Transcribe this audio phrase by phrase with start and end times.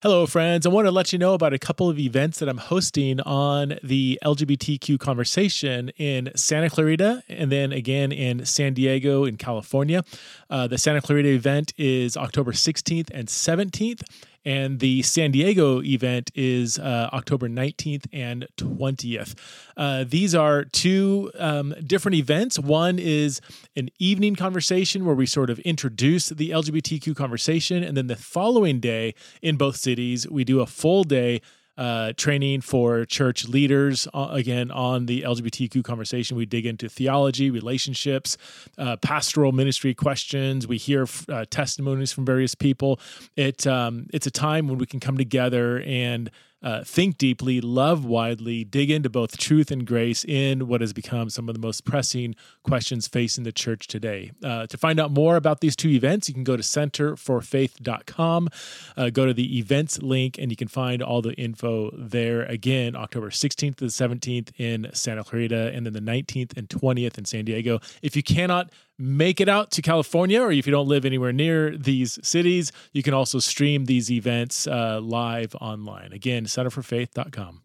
[0.00, 0.64] Hello, friends.
[0.64, 3.80] I want to let you know about a couple of events that I'm hosting on
[3.82, 10.04] the LGBTQ conversation in Santa Clarita and then again in San Diego in California.
[10.48, 14.02] Uh, the Santa Clarita event is October 16th and 17th,
[14.48, 19.34] and the San Diego event is uh, October 19th and 20th.
[19.76, 22.58] Uh, these are two um, different events.
[22.58, 23.42] One is
[23.76, 27.82] an evening conversation where we sort of introduce the LGBTQ conversation.
[27.84, 31.42] And then the following day in both cities, we do a full day
[31.78, 36.36] uh, training for church leaders, uh, again, on the LGBTQ conversation.
[36.36, 38.36] We dig into theology, relationships,
[38.78, 40.66] uh, pastoral ministry questions.
[40.66, 42.98] We hear uh, testimonies from various people.
[43.36, 48.04] It, um, it's a time when we can come together and uh, think deeply, love
[48.04, 51.84] widely, dig into both truth and grace in what has become some of the most
[51.84, 54.32] pressing questions facing the church today.
[54.42, 58.48] Uh, to find out more about these two events, you can go to centerforfaith.com,
[58.96, 62.42] uh, go to the events link, and you can find all the info there.
[62.48, 67.18] Again, October 16th to the 17th in Santa Clarita, and then the 19th and 20th
[67.18, 67.78] in San Diego.
[68.02, 71.76] If you cannot make it out to California, or if you don't live anywhere near
[71.76, 76.12] these cities, you can also stream these events uh, live online.
[76.12, 77.62] Again, centerforfaith.com.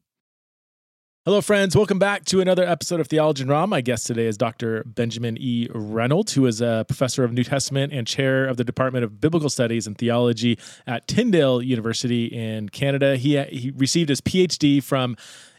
[1.25, 1.73] Hello, friends.
[1.73, 3.65] Welcome back to another episode of Theology in the Raw.
[3.65, 4.83] My guest today is Dr.
[4.85, 5.69] Benjamin E.
[5.73, 9.49] Reynolds, who is a professor of New Testament and chair of the Department of Biblical
[9.49, 13.15] Studies and Theology at Tyndale University in Canada.
[13.15, 15.15] He, uh, he received his PhD from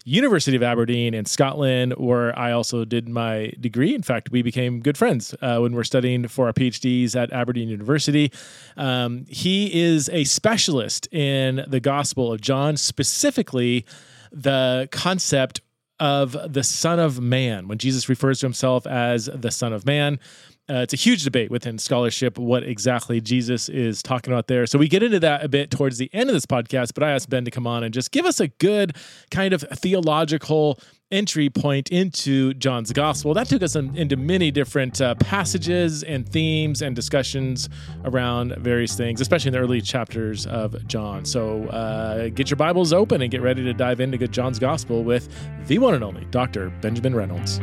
[0.06, 3.94] University of Aberdeen in Scotland, where I also did my degree.
[3.94, 7.70] In fact, we became good friends uh, when we're studying for our PhDs at Aberdeen
[7.70, 8.30] University.
[8.76, 13.86] Um, he is a specialist in the Gospel of John, specifically
[14.30, 15.62] the concept
[15.98, 20.18] of the Son of Man, when Jesus refers to himself as the Son of Man
[20.68, 24.66] uh, it's a huge debate within scholarship what exactly Jesus is talking about there.
[24.66, 27.10] So we get into that a bit towards the end of this podcast, but I
[27.12, 28.96] asked Ben to come on and just give us a good
[29.30, 30.78] kind of theological
[31.10, 33.34] entry point into John's gospel.
[33.34, 37.68] That took us in, into many different uh, passages and themes and discussions
[38.04, 41.26] around various things, especially in the early chapters of John.
[41.26, 45.28] So uh, get your Bibles open and get ready to dive into John's gospel with
[45.66, 46.70] the one and only Dr.
[46.80, 47.60] Benjamin Reynolds.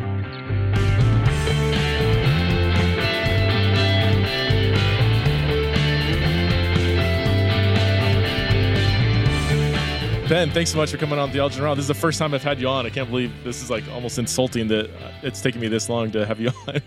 [10.31, 11.75] Ben, thanks so much for coming on Theology in the Raw.
[11.75, 12.86] This is the first time I've had you on.
[12.86, 16.09] I can't believe this is like almost insulting that uh, it's taking me this long
[16.12, 16.81] to have you on.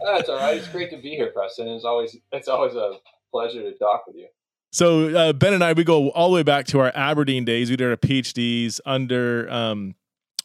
[0.00, 0.56] That's all right.
[0.56, 1.68] It's great to be here, Preston.
[1.68, 2.94] It's always it's always a
[3.30, 4.26] pleasure to talk with you.
[4.72, 7.68] So uh, Ben and I, we go all the way back to our Aberdeen days.
[7.68, 9.50] We did our PhDs under.
[9.50, 9.94] Um,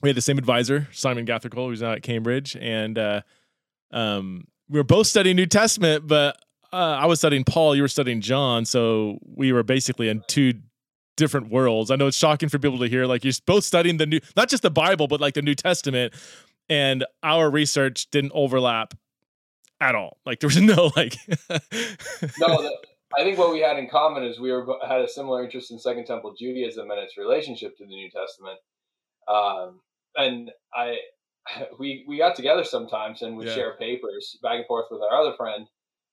[0.01, 3.21] we had the same advisor, Simon Gathercole, who's now at Cambridge, and uh,
[3.91, 6.35] um, we were both studying New Testament, but
[6.73, 10.55] uh, I was studying Paul, you were studying John, so we were basically in two
[11.17, 11.91] different worlds.
[11.91, 13.05] I know it's shocking for people to hear.
[13.05, 16.13] Like you're both studying the new, not just the Bible, but like the New Testament,
[16.69, 18.93] and our research didn't overlap
[19.81, 20.19] at all.
[20.25, 21.17] Like there was no like.
[21.49, 22.71] no, the,
[23.17, 25.79] I think what we had in common is we were, had a similar interest in
[25.79, 28.59] Second Temple Judaism and its relationship to the New Testament.
[29.27, 29.81] Um,
[30.15, 30.97] and I,
[31.79, 33.53] we we got together sometimes and we yeah.
[33.55, 35.67] share papers back and forth with our other friend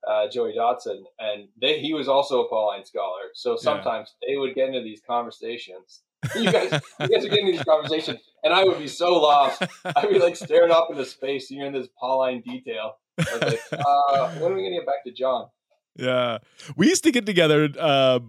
[0.07, 3.31] uh, Joey Dodson, and they, he was also a Pauline scholar.
[3.35, 4.35] So sometimes yeah.
[4.35, 6.01] they would get into these conversations.
[6.35, 9.63] You guys, you guys are getting these conversations, and I would be so lost.
[9.85, 12.93] I'd be like staring up into space, and you're in this Pauline detail.
[13.19, 15.49] Like, uh, when are we gonna get back to John?
[15.97, 16.39] Yeah,
[16.79, 17.69] we used to get together.
[17.79, 18.21] Uh,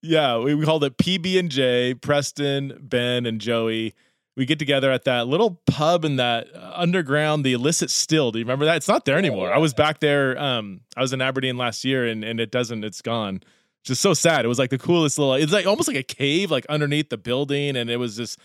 [0.00, 1.92] yeah, we, we called it PB and J.
[1.92, 3.92] Preston, Ben, and Joey
[4.36, 8.32] we get together at that little pub in that uh, underground, the illicit still.
[8.32, 8.76] Do you remember that?
[8.78, 9.52] It's not there oh, anymore.
[9.52, 10.38] I was back there.
[10.40, 12.84] Um, I was in Aberdeen last year, and and it doesn't.
[12.84, 13.42] It's gone.
[13.84, 14.44] Just so sad.
[14.44, 15.34] It was like the coolest little.
[15.34, 18.38] It's like almost like a cave, like underneath the building, and it was just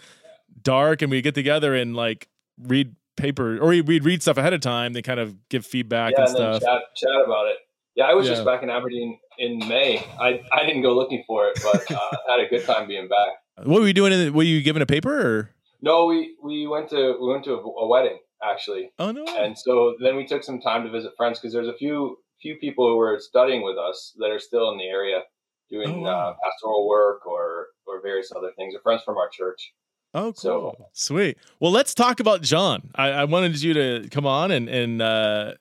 [0.62, 1.02] dark.
[1.02, 2.28] And we get together and like
[2.62, 4.92] read paper, or we'd read stuff ahead of time.
[4.94, 6.62] They kind of give feedback yeah, and, and stuff.
[6.62, 7.58] Chat, chat, about it.
[7.96, 8.34] Yeah, I was yeah.
[8.34, 10.00] just back in Aberdeen in May.
[10.20, 13.66] I I didn't go looking for it, but uh, had a good time being back.
[13.66, 14.12] What were you doing?
[14.12, 15.50] In, were you giving a paper or?
[15.82, 18.92] No, we we went to we went to a, wedding actually.
[19.00, 19.26] Oh no!
[19.28, 22.58] And so then we took some time to visit friends because there's a few few
[22.58, 25.22] people who are studying with us that are still in the area
[25.70, 26.30] doing oh, uh, wow.
[26.30, 28.74] uh, pastoral work or or various other things.
[28.74, 29.74] Or are friends from our church.
[30.14, 30.34] Oh, cool.
[30.34, 31.38] So, Sweet.
[31.60, 32.90] Well, let's talk about John.
[32.96, 35.54] I, I wanted you to come on and and uh,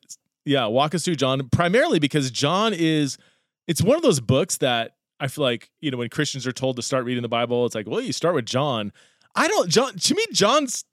[0.46, 3.18] yeah, walk us through John primarily because John is
[3.66, 6.76] it's one of those books that I feel like you know when Christians are told
[6.76, 8.92] to start reading the Bible, it's like well you start with John
[9.36, 10.84] I don't John to me John's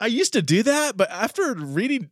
[0.00, 2.10] I used to do that, but after reading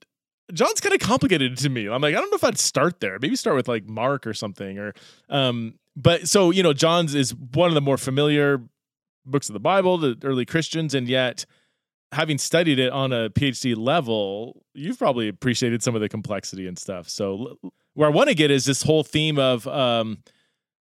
[0.53, 1.89] John's kind of complicated to me.
[1.89, 3.19] I'm like, I don't know if I'd start there.
[3.21, 4.93] Maybe start with like Mark or something or
[5.31, 8.61] um but so, you know, John's is one of the more familiar
[9.25, 11.47] books of the Bible the early Christians and yet
[12.13, 16.79] having studied it on a PhD level, you've probably appreciated some of the complexity and
[16.79, 17.09] stuff.
[17.09, 17.59] So
[17.95, 20.19] where I want to get is this whole theme of um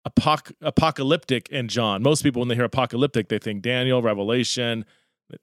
[0.09, 2.01] apoc- apocalyptic and John.
[2.01, 4.85] Most people, when they hear apocalyptic, they think Daniel, Revelation.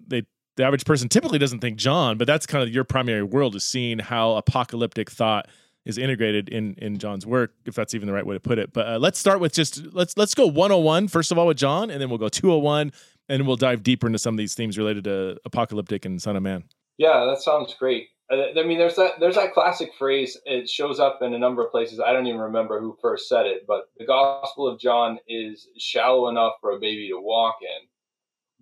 [0.06, 0.23] They
[0.56, 3.64] the average person typically doesn't think John, but that's kind of your primary world is
[3.64, 5.49] seeing how apocalyptic thought
[5.87, 8.73] is integrated in in John's work, if that's even the right way to put it.
[8.73, 11.91] But uh, let's start with just let's let's go 101 first of all with John,
[11.91, 12.93] and then we'll go 201,
[13.31, 16.43] and we'll dive deeper into some of these themes related to apocalyptic and Son of
[16.43, 16.65] Man.
[16.99, 18.08] Yeah, that sounds great.
[18.32, 20.38] I mean, there's that there's that classic phrase.
[20.46, 22.00] It shows up in a number of places.
[22.00, 26.29] I don't even remember who first said it, but the Gospel of John is shallow
[26.29, 27.88] enough for a baby to walk in,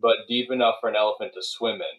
[0.00, 1.96] but deep enough for an elephant to swim in.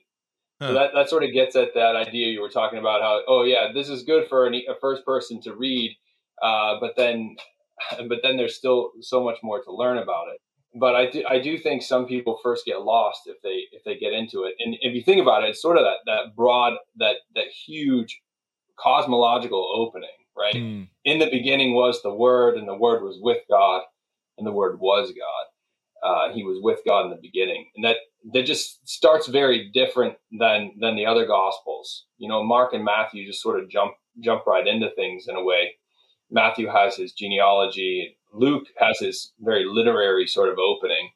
[0.62, 0.68] Huh.
[0.70, 3.02] So that that sort of gets at that idea you were talking about.
[3.02, 5.96] How oh yeah, this is good for a first person to read,
[6.42, 7.38] uh, but then
[8.10, 10.42] but then there's still so much more to learn about it
[10.74, 13.96] but I do, I do think some people first get lost if they if they
[13.98, 14.54] get into it.
[14.60, 18.22] And if you think about it, it's sort of that that broad that that huge
[18.80, 20.56] cosmological opening, right?
[20.56, 20.88] Mm.
[21.04, 23.82] In the beginning was the Word, and the Word was with God,
[24.38, 25.46] and the Word was God.
[26.04, 27.98] Uh, he was with God in the beginning, and that
[28.34, 32.06] that just starts very different than than the other Gospels.
[32.18, 33.92] You know, Mark and Matthew just sort of jump
[34.22, 35.76] jump right into things in a way.
[36.34, 41.10] Matthew has his genealogy Luke has this very literary sort of opening.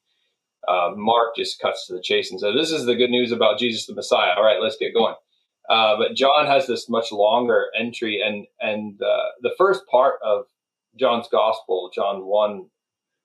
[0.68, 3.60] Uh, Mark just cuts to the chase and says, "This is the good news about
[3.60, 5.16] Jesus the Messiah." All right, let's get going.
[5.70, 10.46] Uh, but John has this much longer entry, and and uh, the first part of
[11.00, 12.70] John's Gospel, John one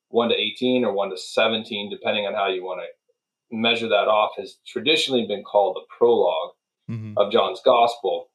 [0.09, 4.07] one to eighteen or one to seventeen, depending on how you want to measure that
[4.09, 6.51] off, has traditionally been called the prolog
[6.95, 7.15] mm-hmm.
[7.17, 8.29] of John's Gospel,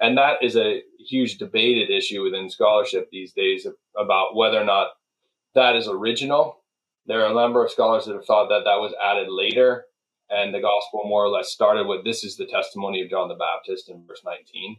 [0.00, 3.66] and that is a huge debated issue within scholarship these days
[3.98, 4.88] about whether or not
[5.54, 6.58] that is original.
[7.06, 9.86] There are a number of scholars that have thought that that was added later,
[10.30, 13.34] and the gospel more or less started with this is the testimony of John the
[13.34, 14.76] Baptist in verse 19.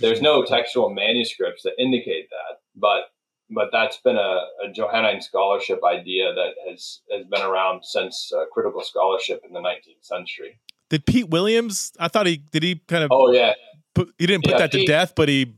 [0.00, 3.04] There's no textual manuscripts that indicate that, but
[3.52, 8.44] but that's been a, a Johannine scholarship idea that has has been around since uh,
[8.52, 10.58] critical scholarship in the 19th century.
[10.90, 11.92] Did Pete Williams?
[11.98, 12.62] I thought he did.
[12.62, 13.10] He kind of.
[13.12, 13.54] Oh yeah.
[13.94, 15.54] Put, he didn't put yeah, that Pete, to death, but he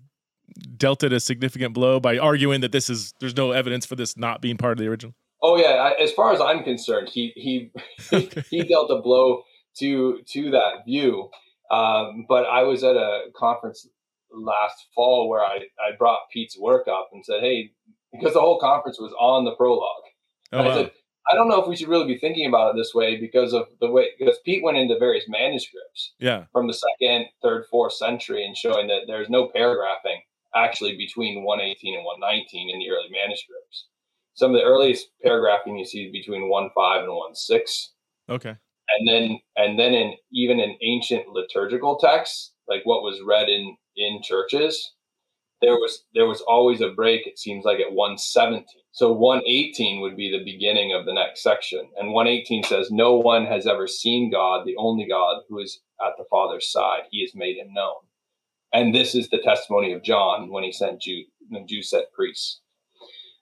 [0.53, 4.17] dealt it a significant blow by arguing that this is there's no evidence for this
[4.17, 5.15] not being part of the original?
[5.43, 7.71] Oh yeah, I, as far as I'm concerned, he he
[8.13, 8.43] okay.
[8.51, 9.43] he dealt a blow
[9.79, 11.31] to to that view.
[11.71, 13.89] Um, but I was at a conference
[14.33, 17.73] last fall where I I brought Pete's work up and said, hey,
[18.13, 20.05] because the whole conference was on the prologue.
[20.53, 20.75] Oh, I wow.
[20.75, 20.91] said,
[21.31, 23.67] I don't know if we should really be thinking about it this way because of
[23.81, 26.45] the way because Pete went into various manuscripts yeah.
[26.53, 30.21] from the second, third, fourth century and showing that there's no paragraphing
[30.55, 33.87] actually between 118 and 119 in the early manuscripts.
[34.35, 37.93] Some of the earliest paragraphing you see is between five and six.
[38.29, 38.57] Okay.
[38.91, 43.77] And then and then in even in ancient liturgical texts, like what was read in
[43.97, 44.93] in churches,
[45.61, 48.65] there was there was always a break it seems like at 117
[48.95, 53.47] so 118 would be the beginning of the next section and 118 says no one
[53.47, 57.33] has ever seen god the only god who is at the father's side he has
[57.37, 57.95] made him known
[58.73, 62.61] and this is the testimony of John when he sent Jude, when Jude sent priests.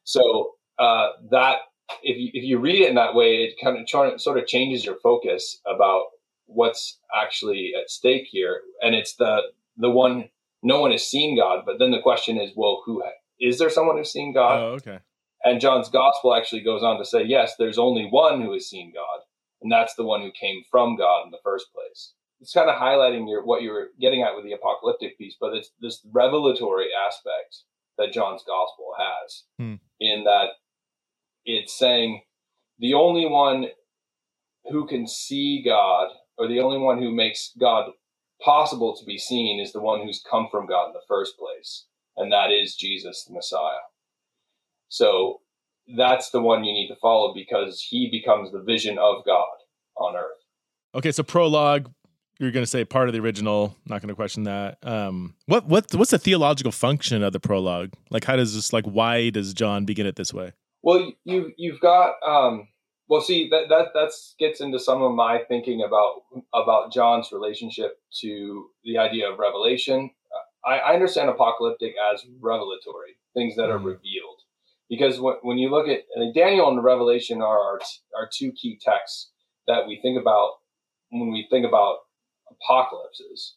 [0.04, 1.58] So uh, that
[2.02, 4.84] if you, if you read it in that way, it kind of sort of changes
[4.84, 6.04] your focus about
[6.46, 8.62] what's actually at stake here.
[8.82, 9.42] And it's the
[9.76, 10.30] the one
[10.62, 13.02] no one has seen God, but then the question is, well, who
[13.40, 14.60] is there someone who's seen God?
[14.60, 14.98] Oh, okay.
[15.44, 18.92] And John's gospel actually goes on to say, yes, there's only one who has seen
[18.94, 19.20] God,
[19.62, 22.80] and that's the one who came from God in the first place it's kind of
[22.80, 26.86] highlighting your what you were getting at with the apocalyptic piece, but it's this revelatory
[27.06, 27.62] aspect
[27.98, 29.74] that John's gospel has hmm.
[30.00, 30.48] in that
[31.44, 32.22] it's saying
[32.78, 33.66] the only one
[34.70, 37.90] who can see God or the only one who makes God
[38.42, 41.84] possible to be seen is the one who's come from God in the first place,
[42.16, 43.84] and that is Jesus the Messiah.
[44.88, 45.40] So
[45.96, 49.46] that's the one you need to follow because he becomes the vision of God
[49.96, 50.36] on earth.
[50.94, 51.88] Okay, so prologue,
[52.40, 53.76] you're going to say part of the original.
[53.86, 54.78] Not going to question that.
[54.82, 57.92] Um, what what what's the theological function of the prologue?
[58.08, 60.52] Like, how does this like why does John begin it this way?
[60.82, 62.68] Well, you you've got um,
[63.08, 66.22] well, see that that that's gets into some of my thinking about
[66.54, 70.10] about John's relationship to the idea of revelation.
[70.64, 73.86] I, I understand apocalyptic as revelatory things that are mm-hmm.
[73.86, 74.40] revealed,
[74.90, 76.00] because when, when you look at
[76.34, 77.80] Daniel and Revelation are our,
[78.16, 79.30] our two key texts
[79.66, 80.52] that we think about
[81.10, 81.96] when we think about
[82.62, 83.54] apocalypses.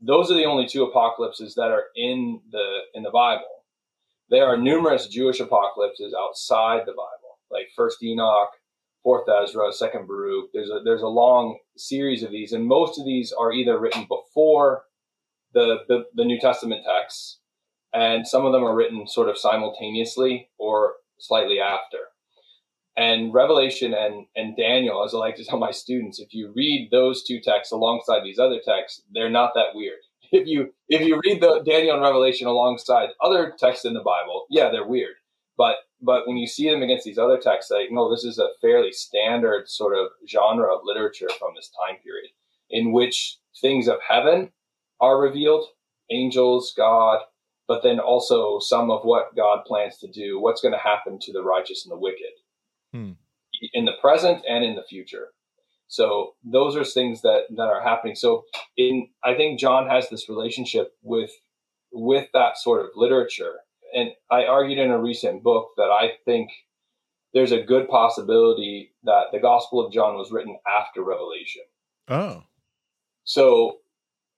[0.00, 3.64] Those are the only two apocalypses that are in the in the Bible.
[4.30, 8.50] There are numerous Jewish apocalypses outside the Bible, like First Enoch,
[9.02, 10.50] Fourth Ezra, Second Baruch.
[10.52, 14.06] There's a there's a long series of these, and most of these are either written
[14.08, 14.84] before
[15.54, 17.38] the, the, the New Testament texts,
[17.92, 21.98] and some of them are written sort of simultaneously or slightly after.
[22.98, 26.88] And Revelation and, and Daniel, as I like to tell my students, if you read
[26.90, 29.98] those two texts alongside these other texts, they're not that weird.
[30.30, 34.44] If you if you read the Daniel and Revelation alongside other texts in the Bible,
[34.50, 35.14] yeah, they're weird.
[35.56, 38.50] But but when you see them against these other texts, like no, this is a
[38.60, 42.28] fairly standard sort of genre of literature from this time period,
[42.68, 44.52] in which things of heaven
[45.00, 45.64] are revealed,
[46.10, 47.20] angels, God,
[47.66, 51.32] but then also some of what God plans to do, what's going to happen to
[51.32, 52.34] the righteous and the wicked
[52.92, 53.12] hmm.
[53.72, 55.28] in the present and in the future.
[55.88, 58.14] So those are things that that are happening.
[58.14, 58.44] So
[58.76, 61.30] in I think John has this relationship with
[61.92, 63.56] with that sort of literature.
[63.94, 66.50] And I argued in a recent book that I think
[67.32, 71.62] there's a good possibility that the Gospel of John was written after Revelation.
[72.08, 72.44] Oh.
[73.24, 73.78] So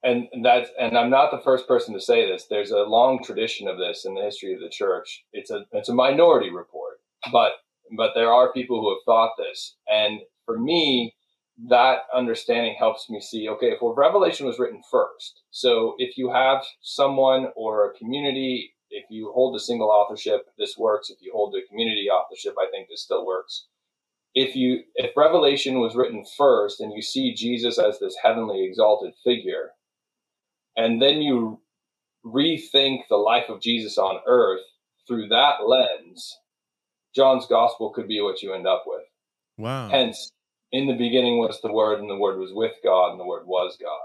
[0.04, 2.46] and that's and I'm not the first person to say this.
[2.48, 5.24] There's a long tradition of this in the history of the church.
[5.32, 7.00] It's a it's a minority report,
[7.32, 7.52] but
[7.96, 9.76] but there are people who have thought this.
[9.88, 11.14] And for me,
[11.68, 15.40] that understanding helps me see okay, well, Revelation was written first.
[15.50, 20.76] So if you have someone or a community, if you hold a single authorship, this
[20.78, 21.10] works.
[21.10, 23.66] If you hold a community authorship, I think this still works.
[24.34, 29.12] If you if Revelation was written first and you see Jesus as this heavenly exalted
[29.24, 29.70] figure,
[30.76, 31.60] and then you
[32.24, 34.60] rethink the life of Jesus on earth
[35.06, 36.32] through that lens,
[37.14, 39.02] John's gospel could be what you end up with.
[39.58, 39.88] Wow.
[39.88, 40.30] Hence,
[40.72, 43.46] in the beginning was the Word, and the Word was with God, and the Word
[43.46, 43.98] was God.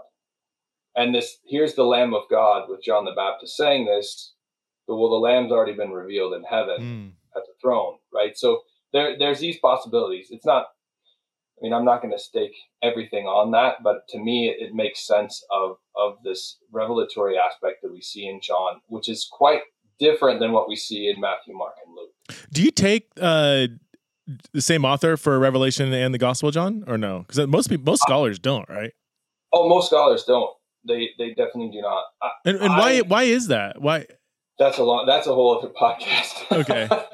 [0.95, 4.33] And this here's the Lamb of God with John the Baptist saying this.
[4.87, 7.37] But, well, the Lamb's already been revealed in heaven mm.
[7.37, 8.37] at the throne, right?
[8.37, 8.61] So
[8.93, 10.27] there, there's these possibilities.
[10.29, 10.67] It's not.
[11.57, 14.73] I mean, I'm not going to stake everything on that, but to me, it, it
[14.73, 19.61] makes sense of of this revelatory aspect that we see in John, which is quite
[19.99, 22.09] different than what we see in Matthew, Mark, and Luke.
[22.51, 23.67] Do you take uh,
[24.53, 27.19] the same author for Revelation and the Gospel, John, or no?
[27.27, 28.91] Because most people, most uh, scholars don't, right?
[29.53, 30.49] Oh, most scholars don't.
[30.87, 32.03] They they definitely do not.
[32.21, 33.81] I, and and why I, why is that?
[33.81, 34.05] Why?
[34.59, 35.05] That's a lot.
[35.05, 36.51] That's a whole other podcast.
[36.59, 36.87] okay.
[36.89, 37.07] well,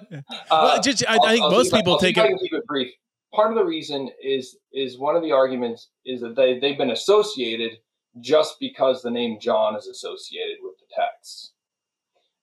[0.51, 2.39] uh, just, I, I think most people take it.
[2.39, 2.91] keep it brief.
[3.33, 6.91] Part of the reason is is one of the arguments is that they they've been
[6.91, 7.77] associated
[8.19, 11.51] just because the name John is associated with the text,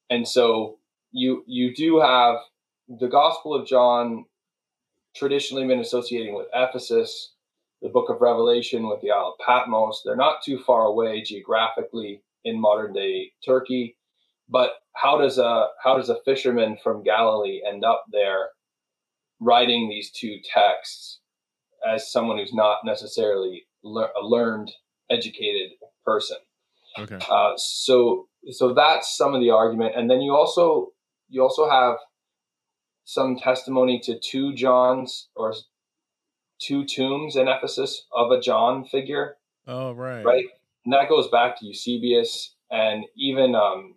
[0.08, 0.78] and so
[1.12, 2.36] you you do have
[2.88, 4.24] the Gospel of John
[5.14, 7.32] traditionally been associating with Ephesus,
[7.82, 10.02] the book of Revelation with the Isle of Patmos.
[10.04, 13.96] They're not too far away geographically in modern day Turkey.
[14.50, 18.48] But how does a how does a fisherman from Galilee end up there
[19.40, 21.20] writing these two texts
[21.86, 24.72] as someone who's not necessarily le- a learned,
[25.10, 25.72] educated
[26.06, 26.38] person?
[26.98, 27.18] Okay.
[27.30, 30.92] Uh, so so that's some of the argument, and then you also
[31.28, 31.96] you also have
[33.08, 35.54] some testimony to two Johns or
[36.60, 39.36] two tombs in Ephesus of a John figure.
[39.66, 40.22] Oh, right.
[40.22, 40.44] Right.
[40.84, 43.94] And that goes back to Eusebius and even, um,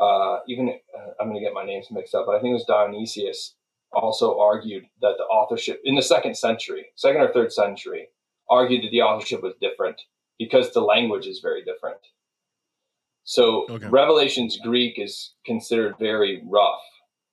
[0.00, 2.54] uh, even uh, I'm going to get my names mixed up, but I think it
[2.54, 3.54] was Dionysius
[3.92, 8.08] also argued that the authorship in the second century, second or third century,
[8.48, 10.00] argued that the authorship was different
[10.38, 11.98] because the language is very different.
[13.24, 13.86] So okay.
[13.90, 16.80] Revelation's Greek is considered very rough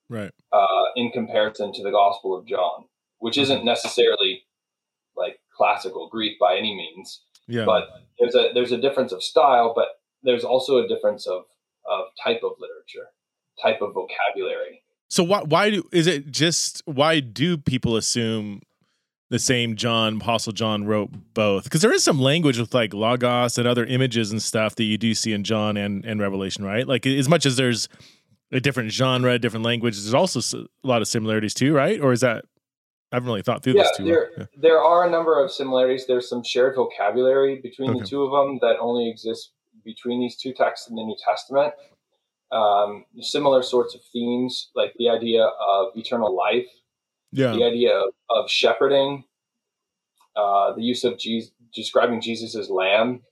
[0.08, 0.30] right?
[0.52, 2.84] Uh, in comparison to the Gospel of John,
[3.18, 3.66] which isn't mm-hmm.
[3.66, 4.42] necessarily
[5.16, 7.22] like classical Greek by any means.
[7.48, 7.64] Yeah.
[7.64, 7.84] But
[8.18, 9.86] there's a there's a difference of style, but
[10.22, 11.44] there's also a difference of
[11.88, 13.10] of type of literature,
[13.62, 14.82] type of vocabulary.
[15.08, 18.62] So why why do is it just why do people assume
[19.28, 21.64] the same John Apostle John wrote both?
[21.64, 24.98] Because there is some language with like logos and other images and stuff that you
[24.98, 26.86] do see in John and and Revelation, right?
[26.86, 27.88] Like as much as there's
[28.52, 29.94] a different genre, different language.
[29.94, 32.00] There's also a lot of similarities too, right?
[32.00, 32.44] Or is that
[33.12, 34.04] I haven't really thought through yeah, this too.
[34.04, 34.44] There, yeah.
[34.56, 36.06] there are a number of similarities.
[36.06, 38.00] There's some shared vocabulary between okay.
[38.00, 39.52] the two of them that only exists
[39.84, 41.72] between these two texts in the New Testament.
[42.52, 46.66] Um, similar sorts of themes, like the idea of eternal life,
[47.32, 47.52] yeah.
[47.52, 49.24] the idea of, of shepherding,
[50.36, 53.22] uh, the use of Jesus, describing Jesus as lamb,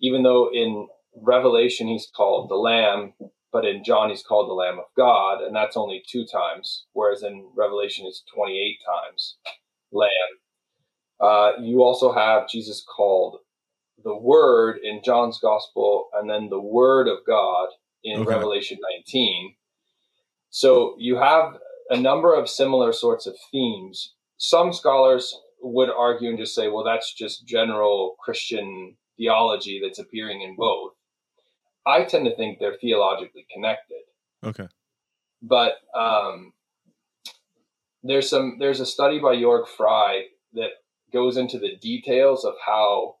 [0.00, 3.14] even though in Revelation he's called the lamb,
[3.52, 7.22] but in John he's called the Lamb of God, and that's only two times, whereas
[7.22, 9.36] in Revelation it's 28 times
[9.92, 10.08] Lamb.
[11.20, 13.38] Uh, you also have Jesus called
[14.02, 17.68] the Word in John's Gospel, and then the Word of God
[18.02, 18.30] in okay.
[18.30, 19.54] Revelation 19.
[20.50, 21.58] So you have
[21.90, 24.14] a number of similar sorts of themes.
[24.38, 30.40] Some scholars would argue and just say, well, that's just general Christian theology that's appearing
[30.42, 30.94] in both.
[31.86, 34.00] I tend to think they're theologically connected.
[34.44, 34.68] Okay.
[35.40, 36.52] But um,
[38.02, 40.70] there's some there's a study by Jörg Frey that
[41.12, 43.16] goes into the details of how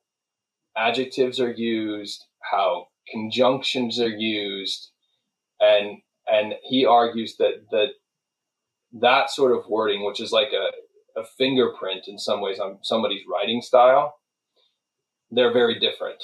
[0.76, 4.90] adjectives are used, how conjunctions are used,
[5.60, 5.98] and
[6.30, 7.88] and he argues that that
[8.92, 13.22] that sort of wording, which is like a, a fingerprint in some ways on somebody's
[13.28, 14.14] writing style,
[15.32, 16.22] they're very different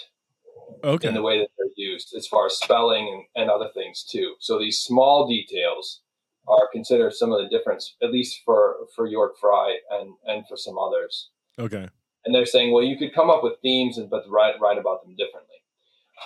[0.84, 1.08] okay.
[1.08, 4.34] in the way that they're used as far as spelling and, and other things too.
[4.40, 6.00] So these small details
[6.46, 10.56] are considered some of the difference, at least for, for Jörg Frey and, and for
[10.56, 11.30] some others.
[11.58, 11.88] Okay.
[12.24, 15.02] And they're saying, well, you could come up with themes and but write, write about
[15.02, 15.54] them differently.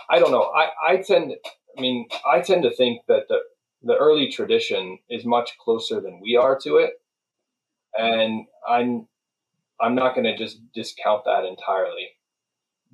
[0.08, 0.50] I don't know.
[0.54, 1.34] I, I tend
[1.76, 3.38] I mean, I tend to think that the
[3.84, 6.94] the early tradition is much closer than we are to it.
[7.96, 9.06] And I'm
[9.80, 12.08] I'm not going to just discount that entirely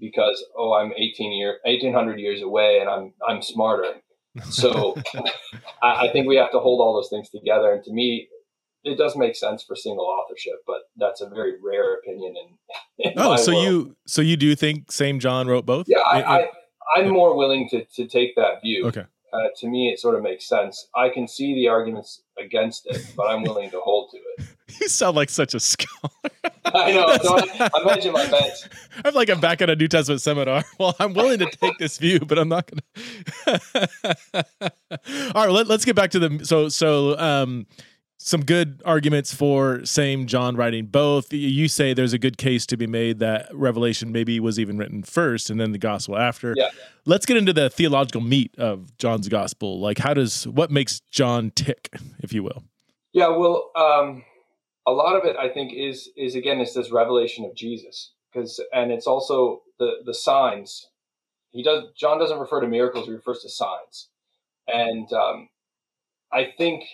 [0.00, 3.94] because oh I'm 18 year 1800 years away and I'm I'm smarter.
[4.50, 4.96] So
[5.82, 7.72] I, I think we have to hold all those things together.
[7.72, 8.28] And to me,
[8.84, 12.34] it does make sense for single authorship, but that's a very rare opinion.
[13.04, 13.64] And oh, so world.
[13.64, 15.86] you so you do think same John wrote both?
[15.88, 16.48] Yeah, I,
[16.94, 18.86] I, am more willing to to take that view.
[18.86, 19.04] Okay.
[19.30, 20.88] Uh, to me, it sort of makes sense.
[20.94, 24.47] I can see the arguments against it, but I'm willing to hold to it.
[24.80, 26.10] You sound like such a scholar.
[26.66, 27.06] I know.
[27.06, 28.50] I, I'm my
[29.04, 30.62] I'm like I'm back at a New Testament seminar.
[30.78, 33.60] Well, I'm willing to take this view, but I'm not gonna.
[35.34, 37.66] All right, let, us get back to the so so um
[38.20, 41.32] some good arguments for same John writing both.
[41.32, 45.02] You say there's a good case to be made that Revelation maybe was even written
[45.02, 46.52] first and then the gospel after.
[46.56, 46.70] Yeah.
[47.06, 49.80] Let's get into the theological meat of John's gospel.
[49.80, 52.64] Like, how does what makes John tick, if you will?
[53.12, 54.24] Yeah, well, um,
[54.88, 58.58] a lot of it i think is is again it's this revelation of jesus because
[58.72, 60.88] and it's also the the signs
[61.50, 64.08] he does john doesn't refer to miracles he refers to signs
[64.66, 65.48] and um,
[66.32, 66.84] i think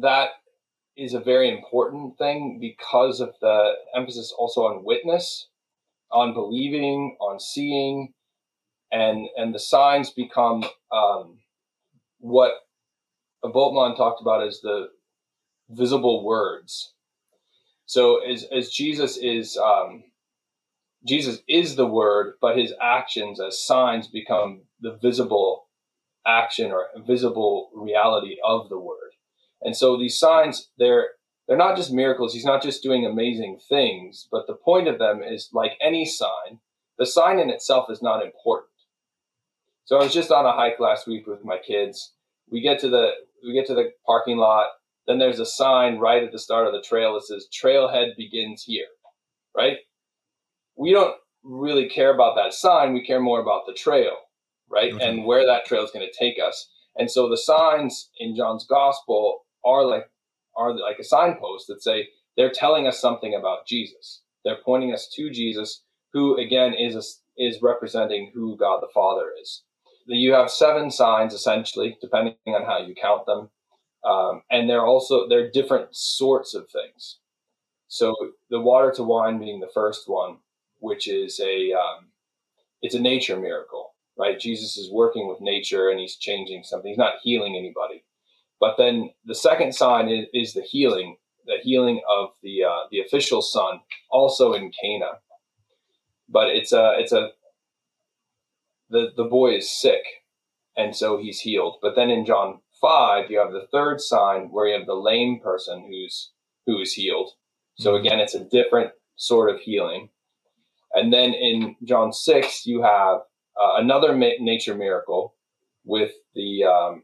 [0.00, 0.30] that
[0.96, 5.48] is a very important thing because of the emphasis also on witness
[6.10, 8.14] on believing on seeing
[8.90, 11.38] and and the signs become um,
[12.20, 12.52] what
[13.44, 14.88] Bultmann talked about as the
[15.68, 16.94] visible words.
[17.86, 20.04] So as, as Jesus is um,
[21.06, 25.68] Jesus is the word, but his actions as signs become the visible
[26.26, 29.12] action or visible reality of the word.
[29.62, 31.08] And so these signs, they're
[31.46, 32.34] they're not just miracles.
[32.34, 36.58] He's not just doing amazing things, but the point of them is like any sign,
[36.98, 38.68] the sign in itself is not important.
[39.86, 42.12] So I was just on a hike last week with my kids.
[42.50, 44.66] We get to the we get to the parking lot
[45.08, 48.62] then there's a sign right at the start of the trail that says trailhead begins
[48.64, 48.88] here,
[49.56, 49.78] right?
[50.76, 52.92] We don't really care about that sign.
[52.92, 54.14] We care more about the trail,
[54.68, 54.92] right?
[54.92, 55.08] Okay.
[55.08, 56.70] And where that trail is going to take us.
[56.96, 60.10] And so the signs in John's gospel are like,
[60.54, 64.20] are like a signpost that say they're telling us something about Jesus.
[64.44, 69.28] They're pointing us to Jesus, who again is a, is representing who God the Father
[69.40, 69.62] is.
[70.04, 73.48] You have seven signs essentially, depending on how you count them.
[74.08, 77.18] Um, and they're also they're different sorts of things.
[77.88, 78.14] So
[78.48, 80.38] the water to wine being the first one,
[80.80, 82.06] which is a um,
[82.80, 84.40] it's a nature miracle, right?
[84.40, 86.88] Jesus is working with nature and he's changing something.
[86.88, 88.02] He's not healing anybody.
[88.60, 93.00] But then the second sign is, is the healing, the healing of the uh, the
[93.02, 95.18] official son, also in Cana.
[96.30, 97.32] But it's a it's a
[98.88, 100.02] the the boy is sick,
[100.78, 101.76] and so he's healed.
[101.82, 105.40] But then in John five, you have the third sign where you have the lame
[105.40, 106.30] person who's
[106.66, 107.30] who is healed.
[107.76, 108.06] So mm-hmm.
[108.06, 110.10] again, it's a different sort of healing.
[110.94, 113.18] And then in John six, you have
[113.60, 115.34] uh, another ma- nature miracle
[115.84, 117.02] with the um,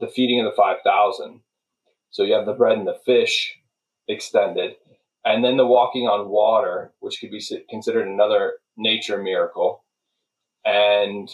[0.00, 1.40] the feeding of the five thousand.
[2.10, 3.54] So you have the bread and the fish
[4.08, 4.72] extended,
[5.24, 9.84] and then the walking on water, which could be considered another nature miracle,
[10.64, 11.30] and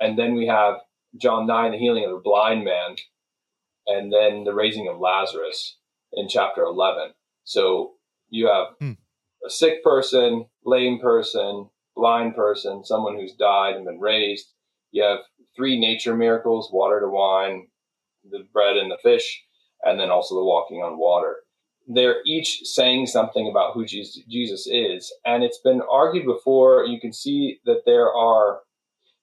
[0.00, 0.74] and then we have
[1.18, 2.96] John 9, the healing of the blind man,
[3.86, 5.76] and then the raising of Lazarus
[6.12, 7.12] in chapter 11.
[7.44, 7.92] So
[8.28, 8.92] you have hmm.
[9.46, 14.46] a sick person, lame person, blind person, someone who's died and been raised.
[14.92, 15.18] You have
[15.56, 17.68] three nature miracles water to wine,
[18.28, 19.42] the bread and the fish,
[19.82, 21.36] and then also the walking on water.
[21.90, 25.12] They're each saying something about who Jesus is.
[25.24, 26.84] And it's been argued before.
[26.84, 28.60] You can see that there are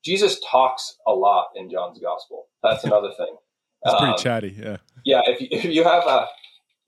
[0.05, 2.45] Jesus talks a lot in John's gospel.
[2.61, 3.35] That's another thing.
[3.83, 4.77] It's pretty um, chatty, yeah.
[5.03, 6.27] Yeah, if you, if you have a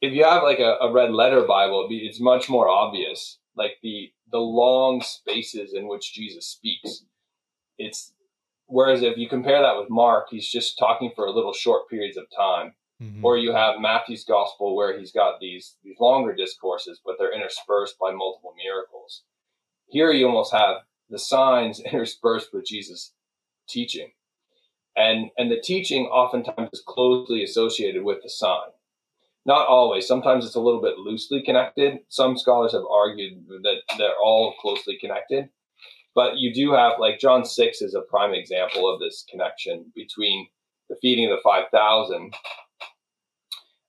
[0.01, 3.39] if you have like a, a red letter Bible, be, it's much more obvious.
[3.55, 7.03] Like the the long spaces in which Jesus speaks.
[7.79, 8.13] It's
[8.67, 12.17] whereas if you compare that with Mark, he's just talking for a little short periods
[12.17, 12.73] of time.
[13.01, 13.23] Mm-hmm.
[13.23, 17.97] Or you have Matthew's gospel where he's got these these longer discourses, but they're interspersed
[17.99, 19.23] by multiple miracles.
[19.89, 20.77] Here you almost have
[21.09, 23.11] the signs interspersed with Jesus'
[23.67, 24.11] teaching.
[24.95, 28.69] And, and the teaching oftentimes is closely associated with the sign.
[29.45, 30.07] Not always.
[30.07, 31.99] Sometimes it's a little bit loosely connected.
[32.09, 35.49] Some scholars have argued that they're all closely connected.
[36.15, 40.47] But you do have, like, John 6 is a prime example of this connection between
[40.89, 42.33] the feeding of the 5,000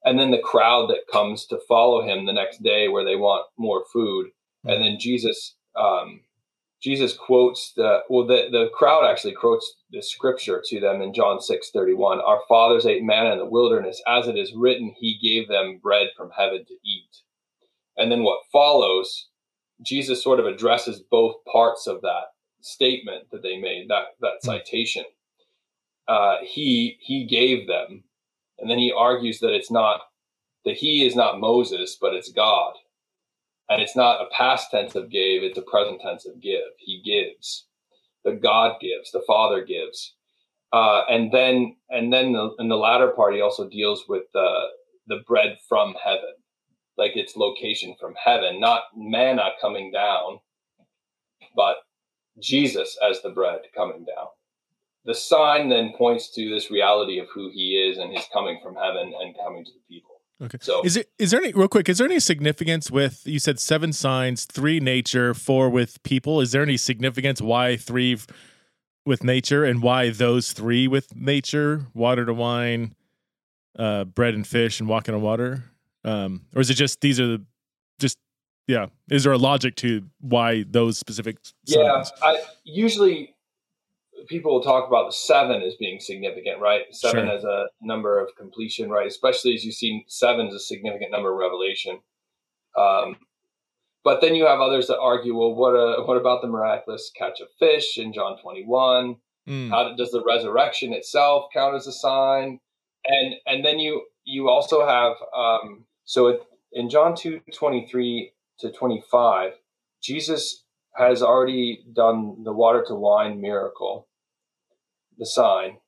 [0.04, 3.46] and then the crowd that comes to follow him the next day where they want
[3.56, 4.28] more food.
[4.64, 6.20] And then Jesus um,
[6.80, 11.40] Jesus quotes the well the, the crowd actually quotes the scripture to them in John
[11.40, 12.20] 6 31.
[12.20, 16.08] Our fathers ate manna in the wilderness, as it is written, he gave them bread
[16.16, 17.16] from heaven to eat.
[17.96, 19.28] And then what follows,
[19.84, 22.26] Jesus sort of addresses both parts of that
[22.60, 24.46] statement that they made, that that hmm.
[24.46, 25.04] citation.
[26.06, 28.04] Uh, he he gave them,
[28.60, 30.00] and then he argues that it's not
[30.64, 32.74] that he is not Moses, but it's God.
[33.68, 36.60] And it's not a past tense of gave, it's a present tense of give.
[36.78, 37.66] He gives.
[38.24, 40.14] The God gives, the Father gives.
[40.72, 44.66] Uh, and then and then the, in the latter part he also deals with the
[45.06, 46.34] the bread from heaven
[46.98, 50.38] like its location from heaven not manna coming down
[51.56, 51.76] but
[52.38, 54.26] jesus as the bread coming down
[55.06, 58.74] the sign then points to this reality of who he is and his coming from
[58.74, 60.58] heaven and coming to the people Okay.
[60.60, 61.88] So is it is there any real quick?
[61.88, 66.40] Is there any significance with you said seven signs, three nature, four with people?
[66.40, 68.16] Is there any significance why three
[69.04, 72.94] with nature and why those three with nature, water to wine,
[73.76, 75.64] uh, bread and fish, and walking on water?
[76.04, 77.42] Um, or is it just these are the
[77.98, 78.16] just
[78.68, 78.86] yeah?
[79.10, 81.38] Is there a logic to why those specific?
[81.42, 81.54] Signs?
[81.66, 83.34] Yeah, I usually
[84.26, 86.82] people talk about the seven as being significant, right?
[86.90, 87.36] Seven sure.
[87.36, 89.06] as a number of completion, right?
[89.06, 92.00] Especially as you see, seven is a significant number of revelation.
[92.76, 93.16] Um,
[94.04, 97.10] but then you have others that argue, well, what a, uh, what about the miraculous
[97.16, 99.16] catch of fish in John twenty one?
[99.48, 99.70] Mm.
[99.70, 102.60] How does the resurrection itself count as a sign?
[103.06, 106.38] And and then you you also have um, so
[106.72, 109.52] in John two twenty three to twenty five,
[110.02, 110.64] Jesus
[110.96, 114.07] has already done the water to wine miracle
[115.18, 115.78] the sign.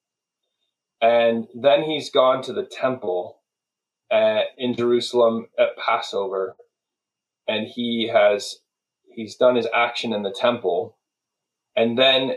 [1.01, 3.39] And then he's gone to the temple
[4.13, 6.57] at, uh, in Jerusalem at Passover,
[7.47, 8.57] and he has
[9.15, 10.97] he's done his action in the temple.
[11.77, 12.33] And then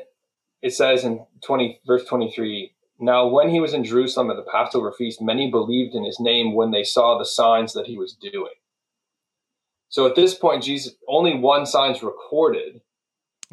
[0.62, 4.92] it says in 20 verse 23, now when he was in Jerusalem at the Passover
[4.96, 8.54] feast, many believed in his name when they saw the signs that he was doing.
[9.90, 12.82] So at this point, Jesus only one sign's recorded,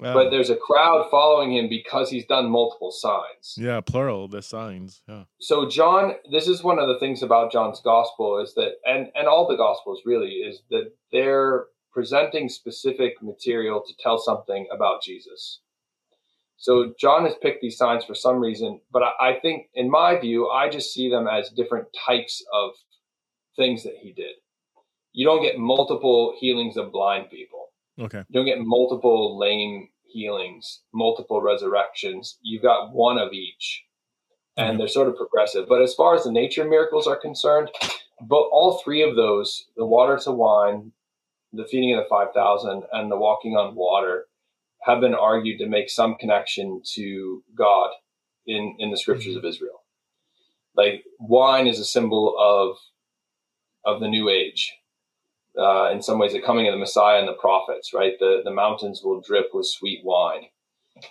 [0.00, 3.54] but there's a crowd following him because he's done multiple signs.
[3.56, 5.02] Yeah, plural the signs.
[5.06, 5.24] Yeah.
[5.40, 9.28] So John, this is one of the things about John's gospel is that, and and
[9.28, 15.60] all the gospels really is that they're presenting specific material to tell something about Jesus.
[16.56, 20.18] So John has picked these signs for some reason, but I, I think, in my
[20.18, 22.72] view, I just see them as different types of
[23.56, 24.36] things that he did.
[25.12, 27.69] You don't get multiple healings of blind people
[28.00, 28.22] Okay.
[28.28, 32.38] You don't get multiple lame healings, multiple resurrections.
[32.42, 33.84] You've got one of each.
[34.56, 35.66] And they're sort of progressive.
[35.68, 37.70] But as far as the nature miracles are concerned,
[38.20, 40.92] but all three of those, the water to wine,
[41.50, 44.26] the feeding of the 5,000, and the walking on water,
[44.82, 47.90] have been argued to make some connection to God
[48.46, 49.38] in, in the scriptures mm-hmm.
[49.46, 49.82] of Israel.
[50.76, 52.76] Like wine is a symbol of
[53.86, 54.74] of the new age
[55.58, 58.14] uh, in some ways the coming of the Messiah and the prophets, right?
[58.18, 60.44] The, the mountains will drip with sweet wine.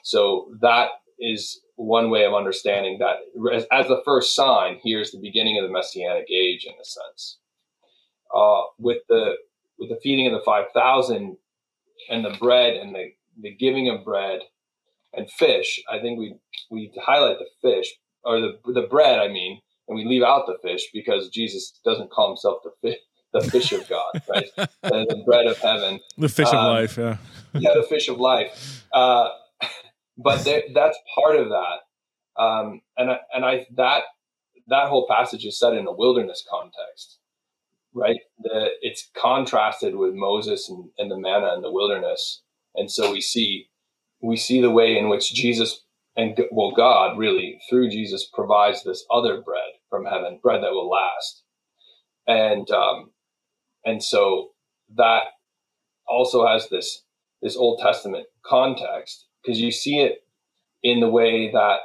[0.04, 3.18] So that is one way of understanding that
[3.54, 7.38] as, as the first sign, here's the beginning of the Messianic age in a sense.
[8.34, 9.34] Uh, with the
[9.80, 11.38] with the feeding of the 5,000
[12.10, 14.42] and the bread and the, the giving of bread
[15.14, 16.36] and fish, I think we,
[16.70, 20.58] we highlight the fish or the, the bread, I mean, and we leave out the
[20.62, 23.00] fish because Jesus doesn't call himself the fish
[23.34, 24.46] the fish of God, right?
[24.56, 27.18] the, the, bread of heaven, the fish um, of life, yeah,
[27.54, 28.86] yeah, the fish of life.
[28.94, 29.30] Uh,
[30.18, 34.04] but there, that's part of that, um, and I, and I that
[34.68, 37.18] that whole passage is set in a wilderness context,
[37.94, 38.20] right?
[38.42, 42.42] The, it's contrasted with Moses and, and the manna in the wilderness,
[42.76, 43.68] and so we see
[44.22, 45.84] we see the way in which Jesus
[46.18, 50.90] and well, God really through Jesus provides this other bread from heaven, bread that will
[50.90, 51.44] last.
[52.28, 53.10] And um,
[53.86, 54.52] and so
[54.96, 55.24] that
[56.08, 57.04] also has this
[57.42, 60.24] this Old Testament context because you see it
[60.84, 61.80] in the way that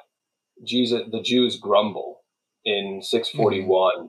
[0.65, 2.23] Jesus the Jews grumble
[2.65, 4.07] in 641 mm-hmm.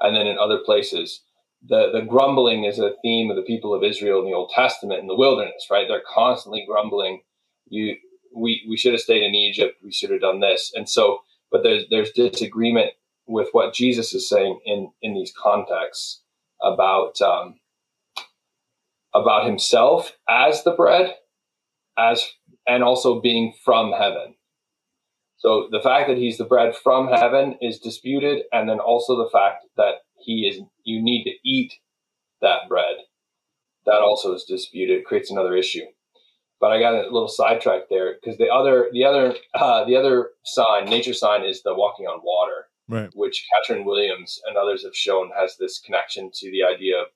[0.00, 1.20] and then in other places
[1.66, 5.00] the the grumbling is a theme of the people of Israel in the Old Testament
[5.00, 7.22] in the wilderness right they're constantly grumbling
[7.68, 7.96] you
[8.34, 11.20] we we should have stayed in Egypt we should have done this and so
[11.52, 12.90] but there's there's disagreement
[13.26, 16.20] with what Jesus is saying in in these contexts
[16.62, 17.56] about um,
[19.14, 21.14] about himself as the bread,
[21.96, 22.24] as
[22.66, 24.34] and also being from heaven.
[25.38, 29.30] So the fact that he's the bread from heaven is disputed, and then also the
[29.30, 31.74] fact that he is you need to eat
[32.40, 32.96] that bread.
[33.86, 35.04] That also is disputed.
[35.04, 35.82] creates another issue.
[36.60, 40.30] But I got a little sidetracked there because the other the other uh, the other
[40.44, 43.10] sign, nature sign, is the walking on water right.
[43.14, 47.06] which Catrin Williams and others have shown has this connection to the idea of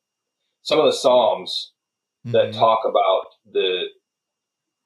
[0.62, 1.72] some of the Psalms
[2.26, 2.32] mm-hmm.
[2.32, 3.86] that talk about the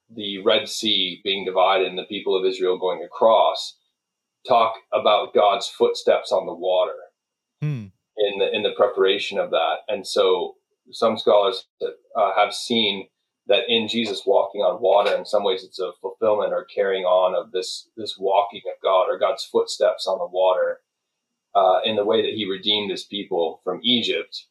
[0.09, 3.77] the Red Sea being divided and the people of Israel going across
[4.47, 6.93] talk about God's footsteps on the water
[7.61, 7.91] mm.
[8.17, 9.77] in the in the preparation of that.
[9.89, 10.55] And so
[10.91, 13.09] some scholars uh, have seen
[13.47, 17.35] that in Jesus walking on water, in some ways, it's a fulfillment or carrying on
[17.35, 20.79] of this this walking of God or God's footsteps on the water
[21.55, 24.45] uh, in the way that He redeemed His people from Egypt.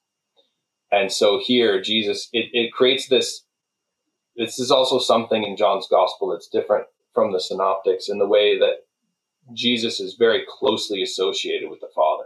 [0.90, 3.42] And so here, Jesus it, it creates this.
[4.36, 8.58] This is also something in John's gospel that's different from the synoptics in the way
[8.58, 8.84] that
[9.54, 12.24] Jesus is very closely associated with the Father.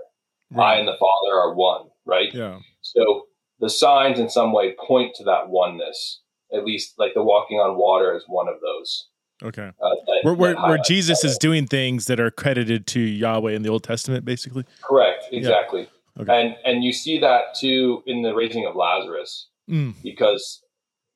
[0.50, 0.74] Right.
[0.74, 2.34] I and the Father are one, right?
[2.34, 2.58] Yeah.
[2.80, 3.26] So
[3.60, 6.22] the signs in some way point to that oneness
[6.52, 9.08] at least like the walking on water is one of those.
[9.42, 9.70] Okay.
[9.80, 13.62] Uh, that, where, where, where Jesus is doing things that are credited to Yahweh in
[13.62, 14.64] the Old Testament, basically.
[14.82, 15.24] Correct.
[15.32, 15.88] Exactly.
[16.16, 16.22] Yeah.
[16.22, 16.40] Okay.
[16.46, 19.94] And and you see that too in the raising of Lazarus, mm.
[20.02, 20.60] because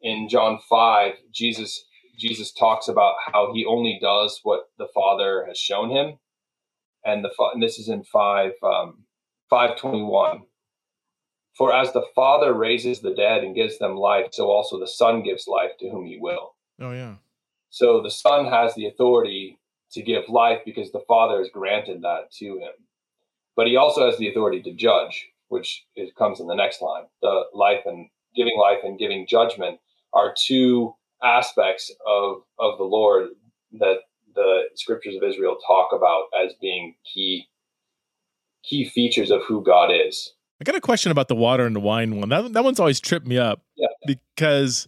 [0.01, 1.85] in John five, Jesus
[2.19, 6.17] Jesus talks about how he only does what the Father has shown him,
[7.05, 9.05] and the and this is in five um,
[9.51, 10.43] five twenty one.
[11.55, 15.23] For as the Father raises the dead and gives them life, so also the Son
[15.23, 16.55] gives life to whom he will.
[16.81, 17.17] Oh, yeah.
[17.71, 19.59] So the Son has the authority
[19.93, 22.73] to give life because the Father has granted that to him.
[23.55, 27.05] But he also has the authority to judge, which is, comes in the next line.
[27.23, 29.79] The life and giving life and giving judgment
[30.13, 33.29] are two aspects of, of the Lord
[33.79, 33.99] that
[34.35, 37.47] the scriptures of Israel talk about as being key
[38.65, 40.33] key features of who God is.
[40.61, 42.29] I got a question about the water and the wine one.
[42.29, 43.89] That that one's always tripped me up yeah.
[44.07, 44.87] because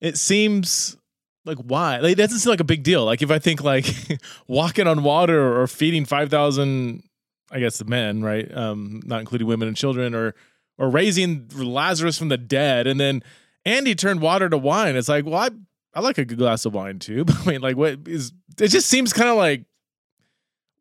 [0.00, 0.96] it seems
[1.44, 1.98] like why?
[1.98, 3.04] Like, it doesn't seem like a big deal.
[3.04, 3.86] Like if I think like
[4.48, 7.04] walking on water or feeding five thousand,
[7.50, 8.52] I guess the men, right?
[8.56, 10.34] Um, not including women and children, or
[10.78, 13.22] or raising Lazarus from the dead, and then
[13.64, 14.96] Andy turned water to wine.
[14.96, 15.48] It's like, well, I
[15.94, 17.24] I like a good glass of wine too.
[17.24, 18.32] But I mean, like, what is?
[18.60, 19.64] It just seems kind of like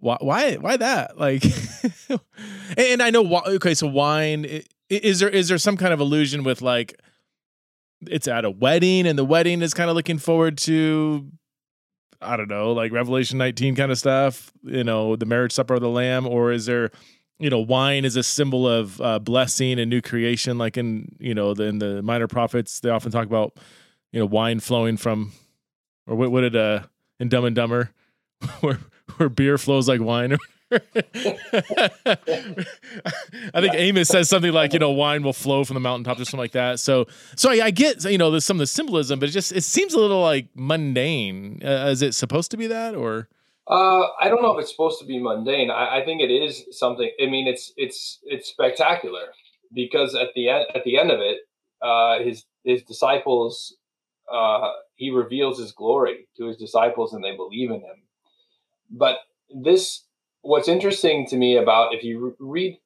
[0.03, 1.41] why why why that like
[2.77, 4.45] and i know why okay so wine
[4.89, 6.99] is there is there some kind of illusion with like
[8.07, 11.25] it's at a wedding and the wedding is kind of looking forward to
[12.21, 15.81] i don't know like revelation 19 kind of stuff you know the marriage supper of
[15.81, 16.91] the lamb or is there
[17.39, 21.33] you know wine is a symbol of uh, blessing and new creation like in you
[21.33, 23.57] know the, in the minor prophets they often talk about
[24.11, 25.31] you know wine flowing from
[26.07, 26.81] or what, what did uh
[27.21, 27.91] in dumb and dumber
[28.59, 28.79] where
[29.17, 30.35] where beer flows like wine.
[30.71, 30.77] I
[33.59, 36.39] think Amos says something like, you know, wine will flow from the mountaintop or something
[36.39, 36.79] like that.
[36.79, 39.51] So, so I, I get, you know, there's some of the symbolism, but it just,
[39.51, 41.61] it seems a little like mundane.
[41.63, 43.29] Uh, is it supposed to be that or?
[43.67, 45.69] Uh, I don't know if it's supposed to be mundane.
[45.71, 47.09] I, I think it is something.
[47.21, 49.27] I mean, it's, it's, it's spectacular
[49.73, 51.41] because at the end, at the end of it,
[51.81, 53.75] uh, his, his disciples,
[54.33, 58.02] uh, he reveals his glory to his disciples and they believe in him
[58.93, 59.17] but
[59.53, 60.05] this,
[60.41, 62.77] what's interesting to me about if you read,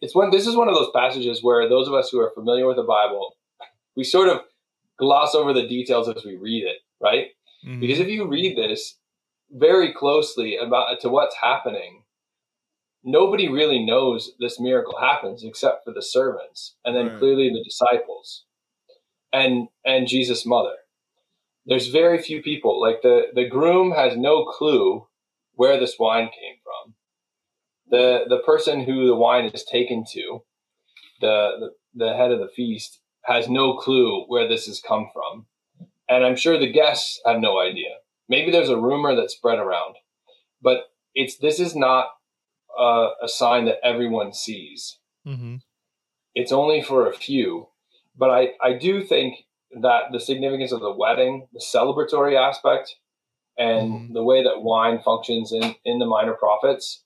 [0.00, 0.30] it's one.
[0.30, 2.82] This is one of those passages where those of us who are familiar with the
[2.82, 3.34] Bible,
[3.96, 4.40] we sort of
[4.98, 7.28] gloss over the details as we read it, right?
[7.64, 7.80] Mm-hmm.
[7.80, 8.96] Because if you read this
[9.50, 12.04] very closely about to what's happening,
[13.04, 17.18] nobody really knows this miracle happens except for the servants and then right.
[17.18, 18.44] clearly the disciples
[19.34, 20.74] and and Jesus' mother.
[21.66, 22.80] There's very few people.
[22.80, 25.06] Like the the groom has no clue
[25.58, 26.94] where this wine came from,
[27.90, 30.38] the the person who the wine is taken to,
[31.20, 31.50] the,
[31.96, 35.46] the the head of the feast has no clue where this has come from,
[36.08, 37.90] and I'm sure the guests have no idea.
[38.28, 39.96] Maybe there's a rumor that's spread around,
[40.62, 40.84] but
[41.16, 42.06] it's this is not
[42.78, 45.00] a sign that everyone sees.
[45.26, 45.56] Mm-hmm.
[46.36, 47.66] It's only for a few,
[48.16, 49.38] but I I do think
[49.82, 52.94] that the significance of the wedding, the celebratory aspect,
[53.58, 54.12] and mm-hmm.
[54.14, 57.02] the way that wine functions in, in the minor prophets,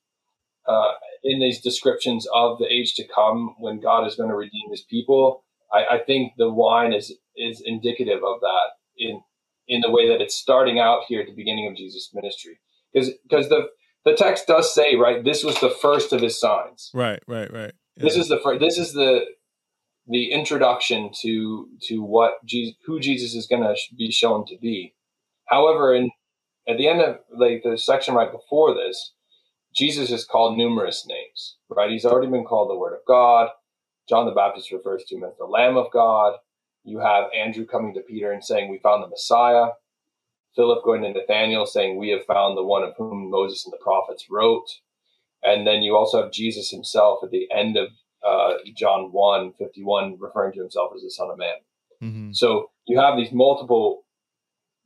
[0.69, 0.93] uh,
[1.25, 4.83] in these descriptions of the age to come when God is going to redeem his
[4.89, 9.23] people, I, I, think the wine is is indicative of that in
[9.67, 12.61] in the way that it's starting out here at the beginning of Jesus' ministry.
[12.93, 13.71] Because because the
[14.05, 16.91] the text does say, right, this was the first of his signs.
[16.93, 17.73] Right, right, right.
[17.97, 18.03] Yeah.
[18.05, 19.21] This is the first this is the
[20.07, 24.95] the introduction to to what Jesus, who Jesus is going to be shown to be.
[25.47, 26.11] However, in
[26.69, 29.13] at the end of like the section right before this,
[29.75, 31.91] Jesus is called numerous names, right?
[31.91, 33.49] He's already been called the Word of God.
[34.09, 36.35] John the Baptist refers to him as the Lamb of God.
[36.85, 39.71] You have Andrew coming to Peter and saying, We found the Messiah.
[40.55, 43.83] Philip going to Nathaniel saying, We have found the one of whom Moses and the
[43.83, 44.67] prophets wrote.
[45.43, 47.89] And then you also have Jesus himself at the end of
[48.27, 51.55] uh, John 1 51, referring to himself as the Son of Man.
[52.03, 52.33] Mm-hmm.
[52.33, 54.05] So you have these multiple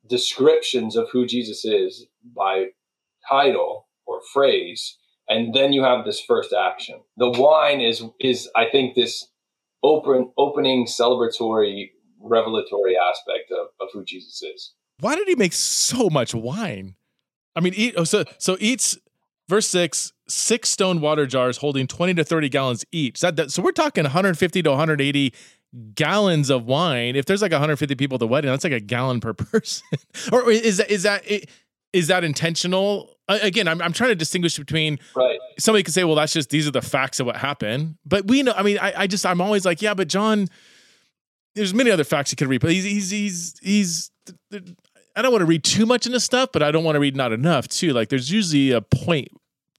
[0.09, 2.67] descriptions of who Jesus is by
[3.29, 7.01] title or phrase, and then you have this first action.
[7.17, 9.27] The wine is is I think this
[9.83, 11.91] open opening celebratory
[12.21, 14.73] revelatory aspect of, of who Jesus is.
[15.01, 16.95] Why did he make so much wine?
[17.55, 18.97] I mean, eat, so so each
[19.49, 23.21] verse six six stone water jars holding 20 to 30 gallons each.
[23.21, 25.33] That, that, so we're talking 150 to 180
[25.95, 27.17] gallons of wine.
[27.17, 29.87] If there's like 150 people at the wedding, that's like a gallon per person.
[30.33, 31.25] or is that is that
[31.93, 33.15] is that intentional?
[33.29, 35.39] Again, I'm, I'm trying to distinguish between right.
[35.59, 37.97] somebody could say, well, that's just these are the facts of what happened.
[38.05, 40.47] But we know, I mean, I, I just I'm always like, yeah, but John,
[41.57, 44.11] there's many other facts you could read, but he's he's he's he's.
[45.17, 47.17] I don't want to read too much into stuff, but I don't want to read
[47.17, 47.91] not enough too.
[47.93, 49.29] Like there's usually a point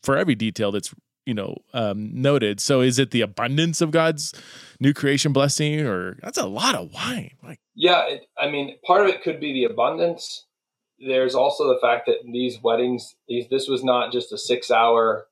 [0.08, 2.62] for every detail that's you know um, noted.
[2.62, 4.34] So is it the abundance of God's
[4.80, 7.32] new creation blessing, or that's a lot of wine?
[7.44, 10.46] Like, yeah, it, I mean, part of it could be the abundance.
[10.98, 15.28] There's also the fact that these weddings, these this was not just a six hour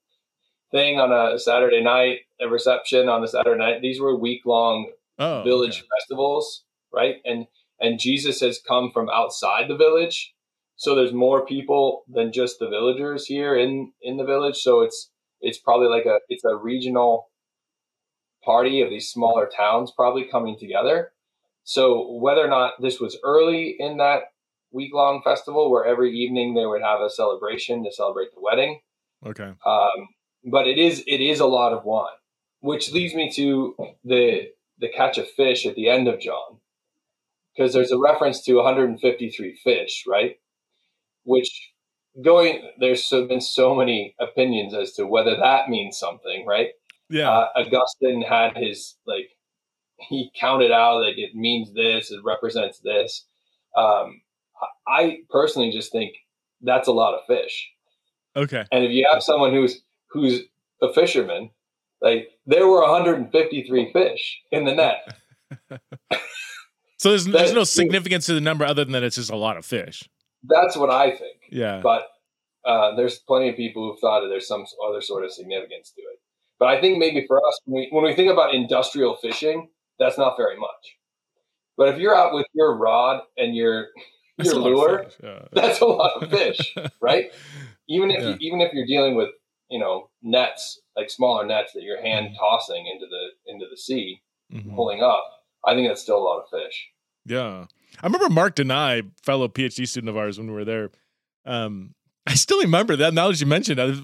[0.72, 3.82] thing on a Saturday night, a reception on a Saturday night.
[3.82, 5.88] These were week long oh, village okay.
[6.00, 7.16] festivals, right?
[7.24, 7.48] And
[7.80, 10.35] and Jesus has come from outside the village
[10.76, 15.10] so there's more people than just the villagers here in in the village so it's
[15.42, 17.30] it's probably like a it's a regional
[18.44, 21.12] party of these smaller towns probably coming together
[21.64, 24.24] so whether or not this was early in that
[24.72, 28.80] week long festival where every evening they would have a celebration to celebrate the wedding
[29.26, 30.08] okay um,
[30.46, 32.16] but it is it is a lot of wine
[32.60, 36.58] which leads me to the the catch of fish at the end of john
[37.56, 40.38] because there's a reference to 153 fish right
[41.26, 41.72] which
[42.24, 46.70] going there's been so many opinions as to whether that means something, right?
[47.10, 47.30] Yeah.
[47.30, 49.30] Uh, Augustine had his like
[50.00, 53.26] he counted out like it means this, it represents this.
[53.76, 54.22] Um,
[54.88, 56.14] I personally just think
[56.62, 57.70] that's a lot of fish.
[58.36, 58.64] Okay.
[58.72, 60.42] And if you have someone who's who's
[60.82, 61.50] a fisherman,
[62.02, 65.18] like there were 153 fish in the net.
[67.00, 69.58] so there's there's no significance to the number other than that it's just a lot
[69.58, 70.08] of fish.
[70.48, 71.38] That's what I think.
[71.52, 71.82] Yeah.
[71.82, 72.08] But
[72.66, 76.02] uh, there's plenty of people who've thought that there's some other sort of significance to
[76.02, 76.20] it.
[76.60, 80.18] But I think maybe for us, when we, when we think about industrial fishing, that's
[80.18, 80.98] not very much.
[81.78, 83.88] But if you're out with your rod and your
[84.38, 85.44] that's your lure, yeah.
[85.52, 87.26] that's a lot of fish, right?
[87.90, 88.30] Even if yeah.
[88.30, 89.30] you, even if you're dealing with
[89.70, 92.36] you know nets like smaller nets that you're hand mm-hmm.
[92.36, 94.22] tossing into the into the sea,
[94.54, 94.74] mm-hmm.
[94.76, 95.24] pulling up,
[95.68, 96.88] I think that's still a lot of fish.
[97.26, 97.66] Yeah,
[98.02, 100.90] I remember Mark Denai, fellow PhD student of ours when we were there.
[101.46, 101.94] Um,
[102.28, 103.14] I still remember that.
[103.14, 103.98] Now that you mentioned it,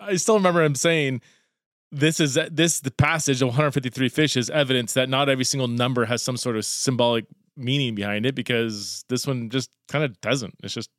[0.00, 1.20] I still remember him saying,
[1.92, 6.06] "This is this the passage of 153 fish is evidence that not every single number
[6.06, 10.54] has some sort of symbolic meaning behind it because this one just kind of doesn't.
[10.62, 10.90] It's just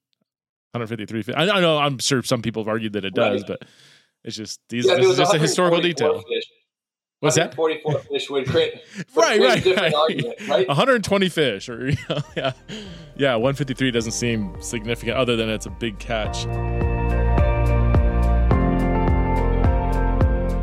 [0.74, 1.36] 153 fish.
[1.36, 3.48] I, know I'm sure some people have argued that it does, right.
[3.60, 3.68] but
[4.24, 4.86] it's just these.
[4.86, 6.22] Yeah, this is just a historical detail.
[6.22, 6.44] Fish
[7.20, 7.56] What's that?
[7.56, 8.76] Forty-four fish would create
[9.16, 9.94] right, right, right.
[9.94, 10.68] Argument, right?
[10.68, 12.52] 120 fish, or you know, yeah,
[13.16, 13.34] yeah.
[13.34, 16.46] 153 doesn't seem significant, other than it's a big catch.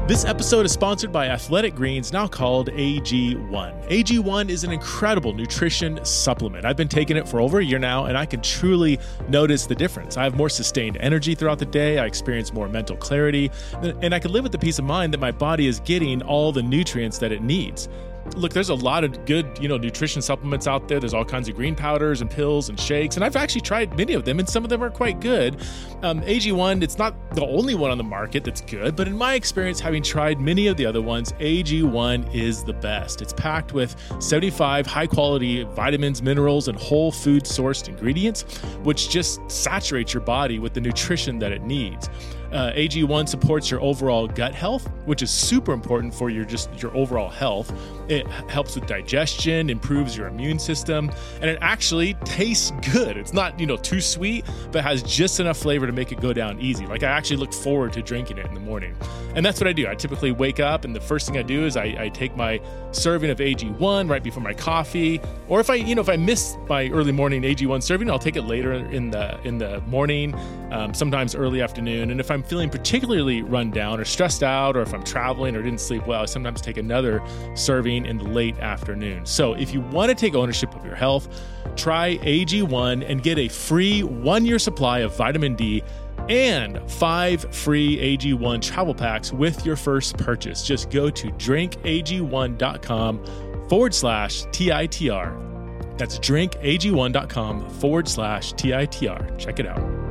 [0.07, 3.49] This episode is sponsored by Athletic Greens, now called AG1.
[3.89, 6.67] AG1 is an incredible nutrition supplement.
[6.67, 8.99] I've been taking it for over a year now, and I can truly
[9.31, 10.19] notice the difference.
[10.19, 13.51] I have more sustained energy throughout the day, I experience more mental clarity,
[13.81, 16.53] and I can live with the peace of mind that my body is getting all
[16.53, 17.89] the nutrients that it needs.
[18.37, 20.99] Look, there's a lot of good, you know, nutrition supplements out there.
[20.99, 24.15] There's all kinds of green powders and pills and shakes, and I've actually tried many
[24.15, 25.61] of them, and some of them are quite good.
[26.03, 29.35] Um, AG1, it's not the only one on the market that's good, but in my
[29.35, 33.23] experience, having tried many of the other ones, AG1 is the best.
[33.23, 38.43] It's packed with 75 high quality vitamins, minerals, and whole food sourced ingredients,
[38.83, 42.09] which just saturates your body with the nutrition that it needs.
[42.55, 46.97] Uh, AG1 supports your overall gut health, which is super important for your just your
[46.97, 47.73] overall health.
[48.09, 53.17] It helps with digestion, improves your immune system, and it actually tastes good.
[53.17, 56.33] It's not, you know, too sweet, but has just enough flavor to make it go
[56.33, 56.87] down easy.
[56.87, 58.95] Like I actually look forward to drinking it in the morning.
[59.35, 59.89] And that's what I do.
[59.89, 62.61] I typically wake up and the first thing I do is I, I take my
[62.93, 65.21] serving of AG1 right before my coffee.
[65.49, 68.37] Or if I, you know, if I miss my early morning AG1 serving, I'll take
[68.37, 70.37] it later in the in the morning,
[70.73, 72.13] um, sometimes early afternoon.
[72.13, 75.63] And if I'm feeling particularly run down or stressed out, or if I'm traveling or
[75.63, 77.23] didn't sleep well, I sometimes take another
[77.55, 79.25] serving in the late afternoon.
[79.27, 81.29] So if you want to take ownership of your health,
[81.77, 85.83] try AG1 and get a free one year supply of vitamin D
[86.29, 90.63] and five free AG1 travel packs with your first purchase.
[90.67, 95.99] Just go to drinkag1.com forward slash TITR.
[95.99, 99.39] That's drinkag1.com forward slash TITR.
[99.39, 100.04] Check it out.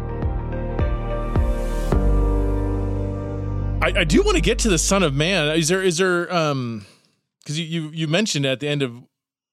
[3.84, 5.54] I, I do want to get to the Son of Man.
[5.58, 6.86] Is there is there um
[7.42, 8.94] because you, you you mentioned at the end of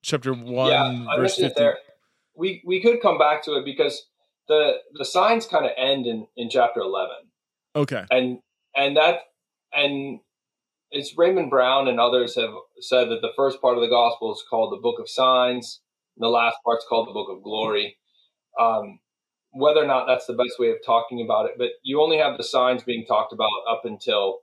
[0.05, 1.68] chapter one yeah, verse fifty.
[2.37, 4.07] We we could come back to it because
[4.47, 7.16] the the signs kind of end in in chapter eleven.
[7.74, 8.05] Okay.
[8.12, 8.39] And
[8.76, 9.22] and that
[9.72, 10.20] and
[10.93, 14.45] it's Raymond Brown and others have said that the first part of the gospel is
[14.49, 15.81] called the Book of Signs,
[16.16, 17.97] and the last part's called the Book of Glory.
[18.61, 18.99] Um,
[19.53, 22.36] whether or not that's the best way of talking about it, but you only have
[22.36, 24.40] the signs being talked about up until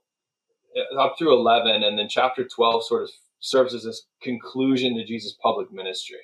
[0.76, 5.04] uh, up through 11, and then chapter 12 sort of serves as this conclusion to
[5.04, 6.18] Jesus' public ministry.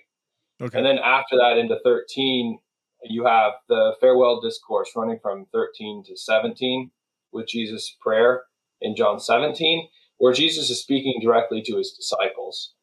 [0.60, 0.76] Okay.
[0.76, 2.58] And then after that, into 13,
[3.04, 6.90] you have the farewell discourse running from 13 to 17
[7.32, 8.44] with Jesus' prayer
[8.80, 12.74] in John 17, where Jesus is speaking directly to his disciples.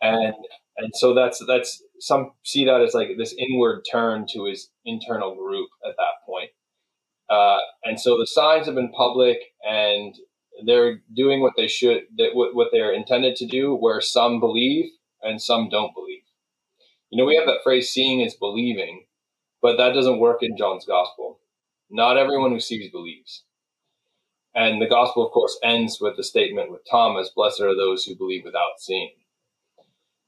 [0.00, 0.34] And
[0.76, 5.34] and so that's that's some see that as like this inward turn to his internal
[5.34, 6.50] group at that point.
[7.28, 10.14] Uh, and so the signs have been public and
[10.66, 14.90] they're doing what they should, that what they're intended to do, where some believe
[15.22, 16.22] and some don't believe.
[17.10, 19.06] You know, we have that phrase, seeing is believing,
[19.62, 21.40] but that doesn't work in John's gospel.
[21.90, 23.44] Not everyone who sees believes.
[24.54, 28.16] And the gospel, of course, ends with the statement with Thomas, blessed are those who
[28.16, 29.10] believe without seeing.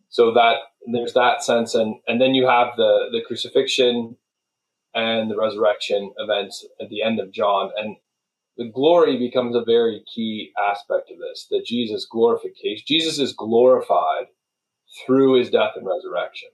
[0.08, 0.56] So that
[0.92, 1.74] there's that sense.
[1.74, 4.16] And, and then you have the, the crucifixion
[4.96, 7.70] and the resurrection events at the end of John.
[7.76, 7.96] And
[8.56, 14.26] the glory becomes a very key aspect of this that Jesus glorification, Jesus is glorified
[15.06, 16.48] through his death and resurrection.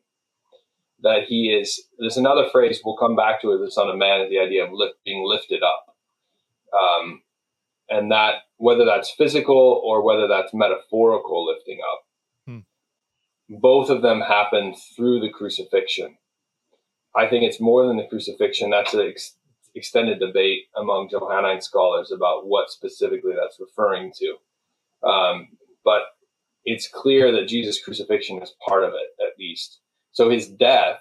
[1.02, 4.20] That he is, there's another phrase we'll come back to It the Son of Man
[4.20, 5.96] is the idea of lift, being lifted up.
[6.72, 7.22] Um,
[7.88, 12.00] and that, whether that's physical or whether that's metaphorical lifting up,
[12.46, 12.58] hmm.
[13.60, 16.16] both of them happen through the crucifixion
[17.14, 18.70] I think it's more than the crucifixion.
[18.70, 19.36] That's an ex-
[19.74, 25.08] extended debate among Johannine scholars about what specifically that's referring to.
[25.08, 25.48] Um,
[25.84, 26.02] but
[26.64, 29.80] it's clear that Jesus' crucifixion is part of it, at least.
[30.12, 30.98] So his death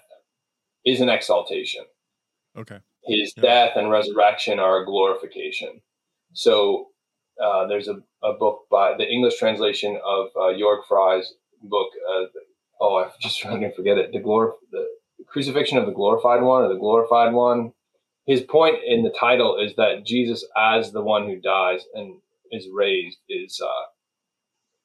[0.84, 1.84] is an exaltation.
[2.56, 2.80] Okay.
[3.06, 5.80] His death and resurrection are a glorification.
[6.34, 6.88] So
[7.42, 11.32] uh, there's a, a book by the English translation of uh, Jörg Frey's
[11.62, 11.88] book.
[12.10, 12.24] Uh,
[12.80, 14.12] oh, I just trying to forget it.
[14.12, 14.54] The glor-
[15.28, 17.72] crucifixion of the glorified one or the glorified one,
[18.26, 22.20] his point in the title is that Jesus, as the one who dies and
[22.50, 23.86] is raised, is uh,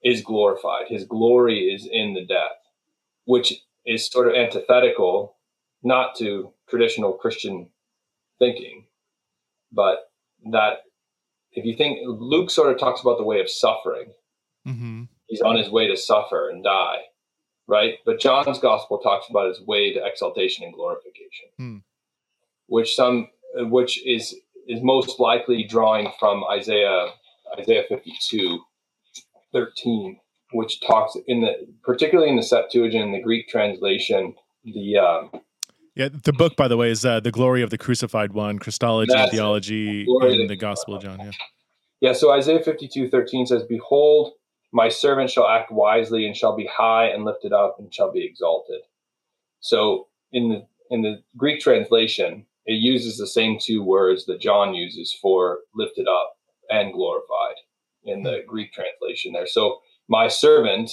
[0.03, 0.83] is glorified.
[0.87, 2.57] His glory is in the death,
[3.25, 3.53] which
[3.85, 5.35] is sort of antithetical
[5.83, 7.69] not to traditional Christian
[8.39, 8.85] thinking,
[9.71, 9.99] but
[10.51, 10.79] that
[11.51, 14.11] if you think Luke sort of talks about the way of suffering,
[14.67, 15.03] mm-hmm.
[15.27, 17.01] he's on his way to suffer and die
[17.67, 17.95] right?
[18.05, 21.77] But John's gospel talks about his way to exaltation and glorification, hmm.
[22.67, 24.33] which some which is
[24.67, 27.09] is most likely drawing from Isaiah
[27.59, 28.59] Isaiah 52,
[29.53, 30.19] 13,
[30.53, 35.29] which talks in the particularly in the Septuagint, in the Greek translation, the um,
[35.95, 39.11] yeah, the book, by the way, is uh, the glory of the crucified one, Christology,
[39.31, 41.19] theology, the and the Gospel of John.
[41.19, 41.31] Yeah.
[42.01, 42.13] yeah.
[42.13, 44.33] So Isaiah 52, 13 says, "Behold,
[44.71, 48.25] my servant shall act wisely and shall be high and lifted up and shall be
[48.25, 48.81] exalted.
[49.59, 54.73] So in the in the Greek translation, it uses the same two words that John
[54.73, 56.37] uses for lifted up
[56.69, 57.55] and glorified
[58.03, 59.47] in the Greek translation there.
[59.47, 60.91] So my servant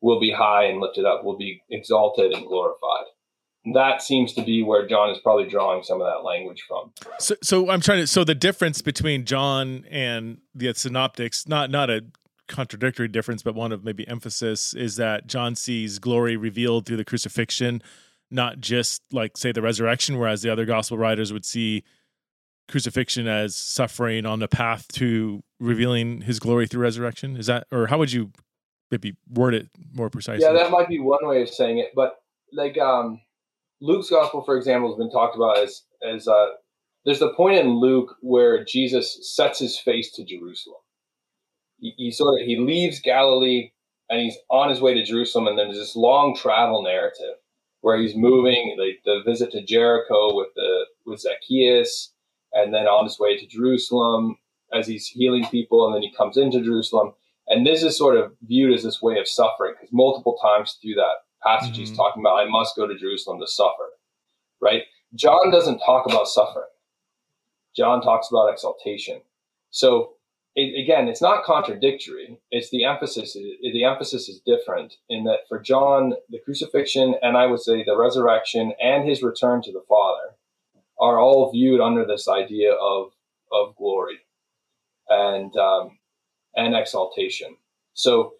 [0.00, 3.04] will be high and lifted up, will be exalted and glorified.
[3.74, 6.92] That seems to be where John is probably drawing some of that language from.
[7.18, 8.06] So, so I'm trying to.
[8.06, 12.02] So the difference between John and the synoptics, not not a
[12.48, 17.04] contradictory difference, but one of maybe emphasis, is that John sees glory revealed through the
[17.04, 17.82] crucifixion,
[18.30, 21.84] not just like, say, the resurrection, whereas the other gospel writers would see
[22.68, 27.36] crucifixion as suffering on the path to revealing his glory through resurrection.
[27.36, 28.32] Is that, or how would you
[28.90, 30.44] maybe word it more precisely?
[30.44, 32.16] Yeah, that might be one way of saying it, but
[32.52, 33.20] like um,
[33.80, 36.46] Luke's gospel, for example, has been talked about as, as, uh,
[37.04, 40.78] there's the point in Luke where Jesus sets his face to Jerusalem
[41.80, 43.70] he, he sort of he leaves Galilee
[44.10, 47.36] and he's on his way to Jerusalem, and there's this long travel narrative
[47.82, 52.12] where he's moving the, the visit to Jericho with the with Zacchaeus,
[52.52, 54.38] and then on his way to Jerusalem
[54.72, 57.12] as he's healing people, and then he comes into Jerusalem.
[57.46, 60.94] And this is sort of viewed as this way of suffering because multiple times through
[60.94, 61.80] that passage mm-hmm.
[61.80, 63.88] he's talking about, I must go to Jerusalem to suffer,
[64.60, 64.82] right?
[65.14, 66.66] John doesn't talk about suffering.
[67.74, 69.22] John talks about exaltation.
[69.70, 70.12] So
[70.58, 72.36] it, again, it's not contradictory.
[72.50, 73.36] It's the emphasis.
[73.36, 77.84] It, the emphasis is different in that for John, the crucifixion and I would say
[77.84, 80.34] the resurrection and his return to the Father
[80.98, 83.12] are all viewed under this idea of
[83.52, 84.18] of glory
[85.08, 85.96] and um,
[86.56, 87.56] and exaltation.
[87.94, 88.34] So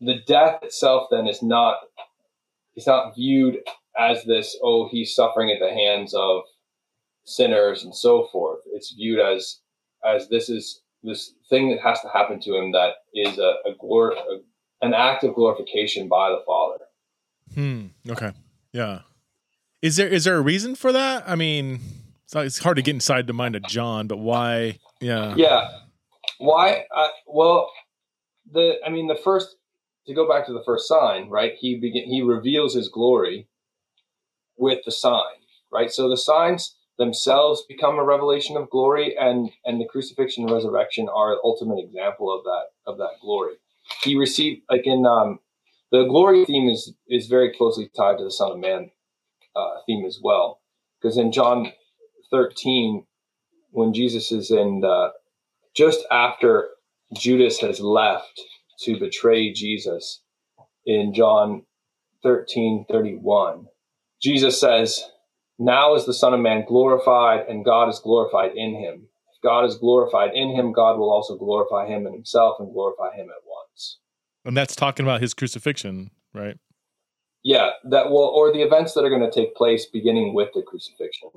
[0.00, 1.76] the death itself then is not
[2.76, 3.60] it's not viewed
[3.98, 6.42] as this oh he's suffering at the hands of
[7.24, 8.60] sinners and so forth.
[8.70, 9.60] It's viewed as
[10.04, 13.74] as this is this thing that has to happen to him that is a, a,
[13.80, 14.40] glor- a
[14.86, 16.84] an act of glorification by the Father.
[17.54, 17.86] Hmm.
[18.08, 18.30] Okay.
[18.72, 19.00] Yeah.
[19.82, 21.24] Is there is there a reason for that?
[21.26, 21.80] I mean,
[22.24, 24.78] it's, not, it's hard to get inside the mind of John, but why?
[25.00, 25.34] Yeah.
[25.36, 25.68] Yeah.
[26.38, 26.84] Why?
[26.94, 27.68] Uh, well,
[28.52, 29.56] the I mean, the first
[30.06, 31.52] to go back to the first sign, right?
[31.58, 33.48] He begin he reveals his glory
[34.56, 35.38] with the sign,
[35.72, 35.90] right?
[35.90, 41.08] So the signs themselves become a revelation of glory and and the crucifixion and resurrection
[41.08, 43.54] are ultimate example of that of that glory
[44.02, 45.38] he received like in um
[45.92, 48.90] the glory theme is is very closely tied to the son of man
[49.56, 50.60] uh, theme as well
[51.00, 51.72] because in john
[52.32, 53.06] 13
[53.70, 55.08] when jesus is in the,
[55.76, 56.68] just after
[57.16, 58.40] judas has left
[58.80, 60.20] to betray jesus
[60.84, 61.62] in john
[62.24, 63.66] 13 31
[64.20, 65.04] jesus says
[65.58, 69.08] now is the Son of Man glorified, and God is glorified in him.
[69.34, 73.14] If God is glorified in him, God will also glorify him in himself and glorify
[73.16, 73.98] him at once.
[74.44, 76.58] And that's talking about his crucifixion, right?
[77.42, 80.62] Yeah, that will, or the events that are going to take place beginning with the
[80.62, 81.30] crucifixion.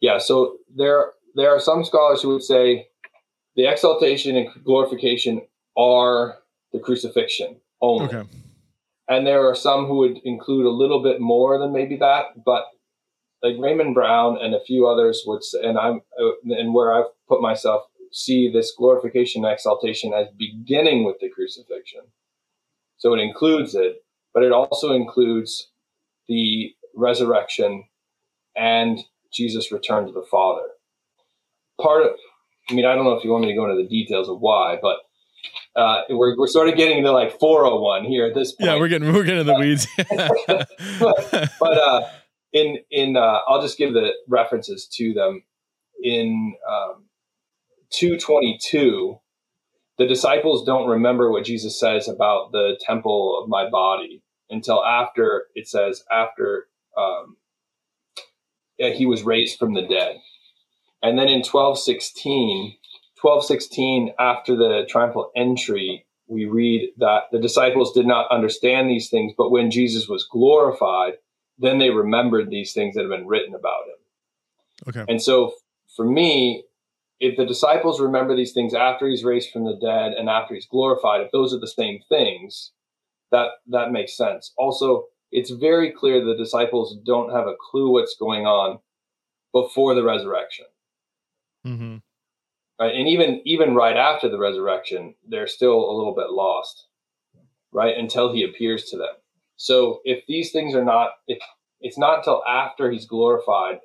[0.00, 2.86] Yeah, so there, there are some scholars who would say
[3.56, 5.42] the exaltation and glorification
[5.76, 6.36] are
[6.72, 8.14] the crucifixion only.
[8.14, 8.28] Okay.
[9.08, 12.64] And there are some who would include a little bit more than maybe that, but
[13.42, 17.40] like Raymond Brown and a few others would, and I'm, uh, and where I've put
[17.40, 17.82] myself,
[18.12, 22.00] see this glorification and exaltation as beginning with the crucifixion.
[22.98, 24.02] So it includes it,
[24.34, 25.68] but it also includes
[26.28, 27.84] the resurrection
[28.56, 28.98] and
[29.32, 30.64] Jesus' return to the Father.
[31.80, 32.10] Part of,
[32.68, 34.40] I mean, I don't know if you want me to go into the details of
[34.40, 34.98] why, but
[35.80, 38.70] uh, we're, we're sort of getting into like 401 here at this point.
[38.70, 39.86] Yeah, we're getting we're getting in the weeds.
[39.96, 42.00] but, but uh,
[42.52, 45.42] in in uh, I'll just give the references to them
[46.02, 47.04] in um,
[47.92, 49.18] 222
[49.98, 55.46] the disciples don't remember what Jesus says about the temple of my body until after
[55.54, 57.36] it says after um,
[58.76, 60.16] he was raised from the dead
[61.02, 62.76] and then in 1216
[63.20, 69.32] 1216 after the triumphal entry we read that the disciples did not understand these things
[69.36, 71.14] but when Jesus was glorified
[71.60, 74.88] then they remembered these things that have been written about him.
[74.88, 75.12] Okay.
[75.12, 75.54] And so
[75.94, 76.64] for me,
[77.20, 80.66] if the disciples remember these things after he's raised from the dead and after he's
[80.66, 82.72] glorified, if those are the same things,
[83.30, 84.52] that that makes sense.
[84.56, 88.78] Also, it's very clear the disciples don't have a clue what's going on
[89.52, 90.64] before the resurrection.
[91.66, 91.96] Mm-hmm.
[92.80, 96.86] Right, and even even right after the resurrection, they're still a little bit lost,
[97.70, 97.96] right?
[97.96, 99.14] Until he appears to them.
[99.60, 101.36] So if these things are not, if
[101.82, 103.80] it's not until after he's glorified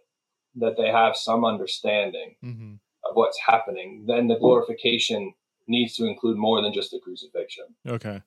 [0.56, 2.72] that they have some understanding mm-hmm.
[3.04, 5.34] of what's happening, then the glorification
[5.68, 7.66] needs to include more than just the crucifixion.
[7.86, 8.22] Okay.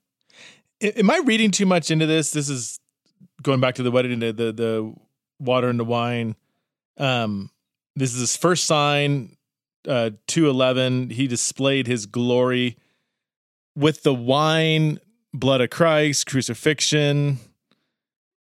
[0.79, 2.29] Am I reading too much into this?
[2.33, 2.79] This is
[3.41, 4.93] going back to the wedding, the the, the
[5.39, 6.35] water and the wine.
[6.99, 7.49] Um,
[7.95, 9.37] this is his first sign.
[9.87, 11.09] Uh, two eleven.
[11.09, 12.77] He displayed his glory
[13.75, 14.99] with the wine
[15.33, 17.37] blood of Christ, crucifixion.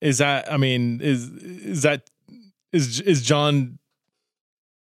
[0.00, 2.08] Is that I mean, is is that
[2.72, 3.78] is is John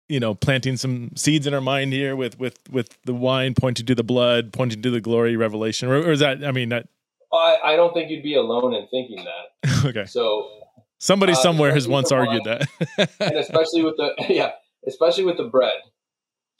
[0.08, 3.86] you know planting some seeds in our mind here with with with the wine pointing
[3.86, 6.88] to the blood pointing to the glory revelation or, or is that i mean that
[7.32, 9.24] I, I don't think you'd be alone in thinking
[9.62, 10.50] that okay so
[10.98, 12.58] somebody uh, somewhere has once argued wine,
[12.98, 14.50] that and especially with the yeah
[14.88, 15.72] especially with the bread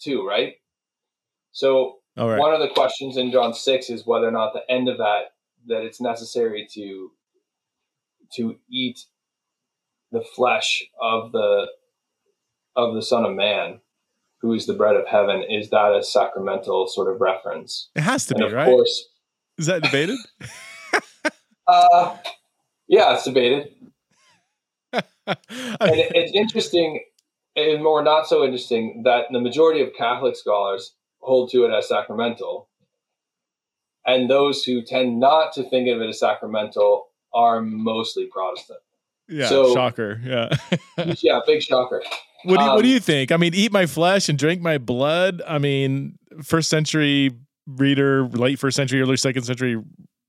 [0.01, 0.55] too right
[1.51, 2.39] so all right.
[2.39, 5.33] One of the questions in John six is whether or not the end of that
[5.67, 7.11] that it's necessary to
[8.35, 9.01] to eat
[10.11, 11.69] the flesh of the
[12.77, 13.81] of the Son of Man,
[14.43, 17.89] who is the bread of heaven, is that a sacramental sort of reference?
[17.95, 18.67] It has to and be, of right?
[18.67, 19.05] Course,
[19.59, 20.19] is that debated?
[21.67, 22.17] uh,
[22.89, 23.71] yeah, it's debated.
[24.93, 27.01] and it, it's interesting,
[27.57, 30.93] and more not so interesting, that the majority of Catholic scholars
[31.23, 32.69] hold to it as sacramental.
[34.05, 38.81] And those who tend not to think of it as sacramental are mostly Protestant.
[39.29, 40.21] Yeah, so, shocker.
[40.23, 40.55] Yeah,
[41.23, 42.03] yeah, big shocker.
[42.45, 43.31] What do, you, um, what do um, you think?
[43.31, 45.41] I mean, eat my flesh and drink my blood.
[45.47, 47.31] I mean, first century
[47.67, 49.81] reader, late first century, early second century,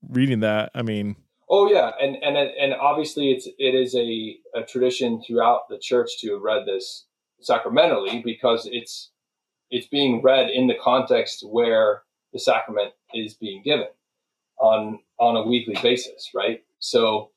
[0.08, 0.70] reading that.
[0.74, 1.16] I mean,
[1.50, 6.12] Oh yeah, and and and obviously it's it is a, a tradition throughout the church
[6.20, 7.04] to have read this
[7.42, 9.10] sacramentally because it's
[9.70, 12.02] it's being read in the context where
[12.32, 13.86] the sacrament is being given
[14.58, 16.62] on on a weekly basis, right?
[16.78, 17.30] So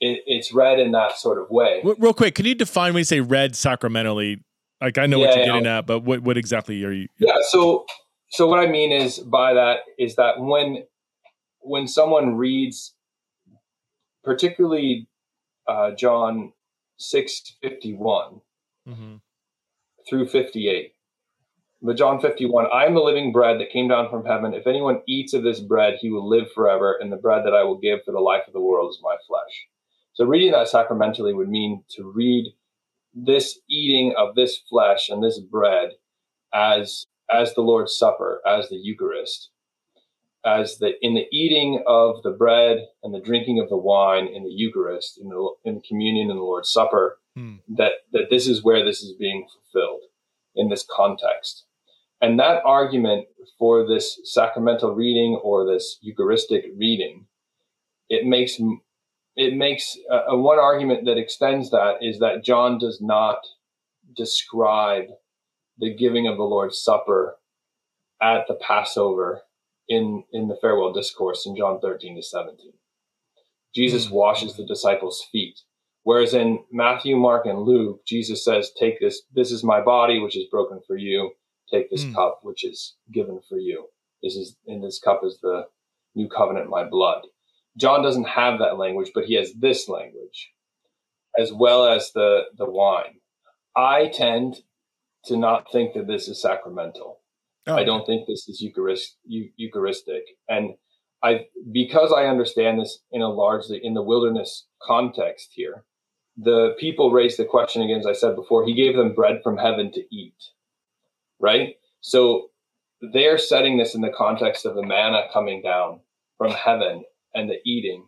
[0.00, 1.82] it, it's read in that sort of way.
[1.98, 4.42] Real quick, can you define when you say read sacramentally?
[4.80, 5.52] Like I know yeah, what you're yeah.
[5.52, 7.08] getting at, but what what exactly are you?
[7.18, 7.36] Yeah.
[7.48, 7.86] So
[8.30, 10.84] so what I mean is by that is that when
[11.60, 12.94] when someone reads,
[14.22, 15.08] particularly
[15.66, 16.52] uh, John
[16.98, 18.42] six fifty one
[18.84, 19.16] fifty mm-hmm.
[20.08, 20.95] through fifty eight,
[21.94, 24.54] John 51, I am the living bread that came down from heaven.
[24.54, 27.64] If anyone eats of this bread, he will live forever, and the bread that I
[27.64, 29.66] will give for the life of the world is my flesh.
[30.14, 32.54] So reading that sacramentally would mean to read
[33.14, 35.90] this eating of this flesh and this bread
[36.52, 39.50] as as the Lord's Supper, as the Eucharist,
[40.44, 44.44] as the in the eating of the bread and the drinking of the wine in
[44.44, 47.56] the Eucharist, in the in communion and the Lord's Supper, hmm.
[47.68, 50.00] that that this is where this is being fulfilled
[50.54, 51.65] in this context.
[52.20, 53.26] And that argument
[53.58, 57.26] for this sacramental reading or this Eucharistic reading,
[58.08, 58.58] it makes
[59.38, 63.40] it makes uh, uh, one argument that extends that is that John does not
[64.16, 65.08] describe
[65.76, 67.36] the giving of the Lord's Supper
[68.22, 69.42] at the Passover
[69.88, 72.72] in in the farewell discourse in John 13 to 17.
[73.74, 74.14] Jesus hmm.
[74.14, 75.60] washes the disciples' feet.
[76.02, 80.36] Whereas in Matthew, Mark, and Luke, Jesus says, Take this, this is my body, which
[80.36, 81.32] is broken for you.
[81.70, 82.14] Take this mm.
[82.14, 83.88] cup, which is given for you.
[84.22, 85.64] This is in this cup is the
[86.14, 87.22] new covenant, my blood.
[87.76, 90.52] John doesn't have that language, but he has this language,
[91.38, 93.20] as well as the the wine.
[93.74, 94.62] I tend
[95.24, 97.18] to not think that this is sacramental.
[97.66, 100.74] Oh, I don't think this is Eucharist, Eucharistic, and
[101.20, 105.84] I because I understand this in a largely in the wilderness context here.
[106.36, 108.64] The people raised the question again, as I said before.
[108.64, 110.36] He gave them bread from heaven to eat
[111.40, 111.74] right?
[112.00, 112.48] So
[113.12, 116.00] they're setting this in the context of the manna coming down
[116.38, 118.06] from heaven and the eating.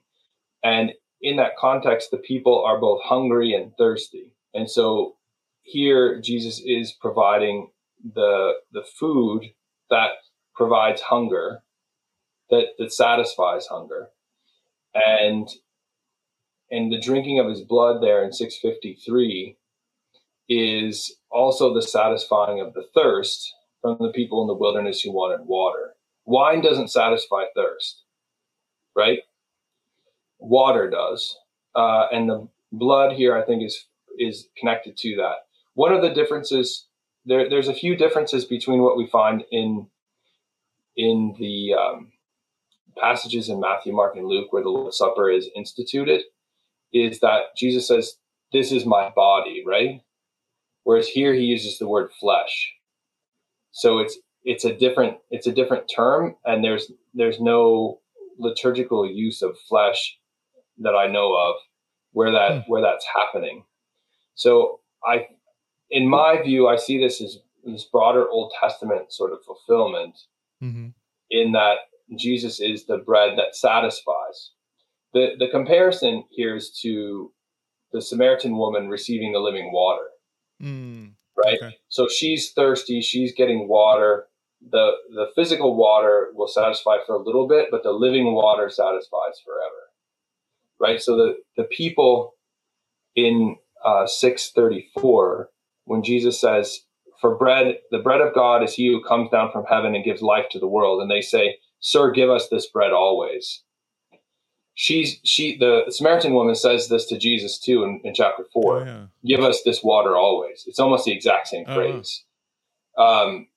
[0.64, 4.34] And in that context, the people are both hungry and thirsty.
[4.54, 5.16] And so
[5.62, 7.70] here Jesus is providing
[8.14, 9.42] the the food
[9.90, 10.10] that
[10.54, 11.62] provides hunger,
[12.50, 14.08] that, that satisfies hunger.
[14.94, 15.48] And
[16.70, 19.56] and the drinking of his blood there in 653
[20.48, 25.46] is also the satisfying of the thirst from the people in the wilderness who wanted
[25.46, 25.94] water.
[26.24, 28.02] Wine doesn't satisfy thirst,
[28.96, 29.20] right?
[30.38, 31.36] Water does.
[31.74, 33.84] Uh, and the blood here, I think, is
[34.18, 35.46] is connected to that.
[35.74, 36.86] One of the differences
[37.24, 39.86] there, there's a few differences between what we find in
[40.96, 42.12] in the um,
[42.96, 46.22] passages in Matthew, Mark, and Luke where the Lord's Supper is instituted,
[46.92, 48.16] is that Jesus says,
[48.52, 50.00] "This is my body," right?
[50.88, 52.72] Whereas here he uses the word flesh.
[53.72, 58.00] So it's it's a different it's a different term and there's there's no
[58.38, 60.16] liturgical use of flesh
[60.78, 61.56] that I know of
[62.12, 62.70] where that hmm.
[62.72, 63.64] where that's happening.
[64.34, 65.26] So I
[65.90, 70.14] in my view I see this as this broader Old Testament sort of fulfillment
[70.64, 70.86] mm-hmm.
[71.30, 71.76] in that
[72.18, 74.52] Jesus is the bread that satisfies.
[75.12, 77.30] The the comparison here is to
[77.92, 80.06] the Samaritan woman receiving the living water.
[80.62, 81.58] Mm, right.
[81.62, 81.76] Okay.
[81.88, 83.00] So she's thirsty.
[83.00, 84.26] She's getting water.
[84.70, 89.38] The the physical water will satisfy for a little bit, but the living water satisfies
[89.44, 89.90] forever.
[90.80, 91.00] Right.
[91.00, 92.34] So the the people
[93.14, 95.50] in uh, six thirty four
[95.84, 96.80] when Jesus says,
[97.20, 100.22] "For bread, the bread of God is He who comes down from heaven and gives
[100.22, 103.62] life to the world," and they say, "Sir, give us this bread always."
[104.80, 108.84] she's she the samaritan woman says this to jesus too in, in chapter 4 oh,
[108.84, 109.36] yeah.
[109.36, 111.74] give us this water always it's almost the exact same uh-huh.
[111.74, 112.24] phrase
[112.96, 113.24] uh-huh.
[113.28, 113.48] um,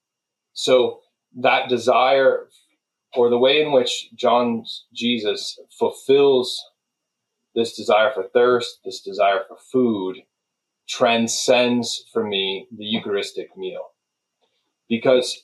[0.54, 1.00] so
[1.40, 2.48] that desire
[3.16, 6.60] or the way in which john's jesus fulfills
[7.54, 10.18] this desire for thirst this desire for food
[10.90, 13.92] transcends for me the eucharistic meal
[14.90, 15.38] because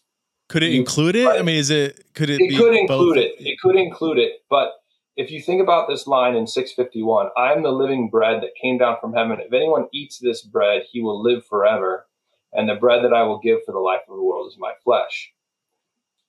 [0.49, 3.17] could it include it i mean is it could it, it could include both?
[3.17, 4.71] it it could include it but
[5.17, 8.97] if you think about this line in 651, I'm the living bread that came down
[9.01, 9.39] from heaven.
[9.39, 12.05] If anyone eats this bread, he will live forever.
[12.53, 14.73] And the bread that I will give for the life of the world is my
[14.83, 15.33] flesh.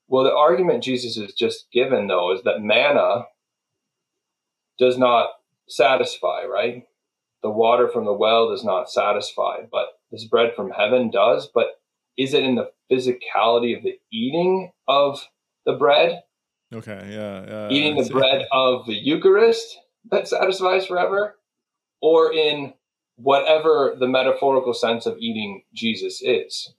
[0.09, 3.25] Well, the argument Jesus has just given, though, is that manna
[4.79, 5.29] does not
[5.69, 6.85] satisfy, right?
[7.43, 11.47] The water from the well does not satisfy, but this bread from heaven does.
[11.55, 11.79] But
[12.17, 15.21] is it in the physicality of the eating of
[15.67, 16.23] the bread
[16.73, 19.79] Okay, yeah, yeah Eating the bread of the Eucharist
[20.11, 21.37] that satisfies forever,
[22.03, 22.75] or in
[23.17, 26.75] whatever the metaphorical sense of eating Jesus is,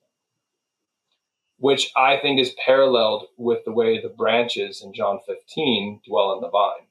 [1.58, 6.42] which I think is paralleled with the way the branches in John 15 dwell in
[6.42, 6.88] the vine.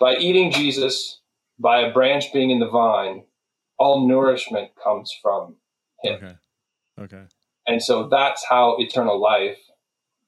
[0.00, 1.20] By eating Jesus,
[1.58, 3.24] by a branch being in the vine,
[3.78, 5.56] all nourishment comes from
[6.02, 6.16] him.
[6.16, 6.34] Okay.
[7.14, 7.22] Okay.
[7.66, 9.58] And so that's how eternal life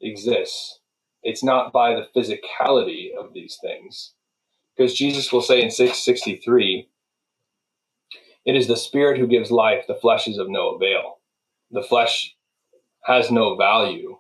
[0.00, 0.78] exists
[1.26, 4.12] it's not by the physicality of these things.
[4.76, 6.88] Because Jesus will say in 663,
[8.44, 11.18] it is the spirit who gives life, the flesh is of no avail.
[11.72, 12.36] The flesh
[13.02, 14.18] has no value,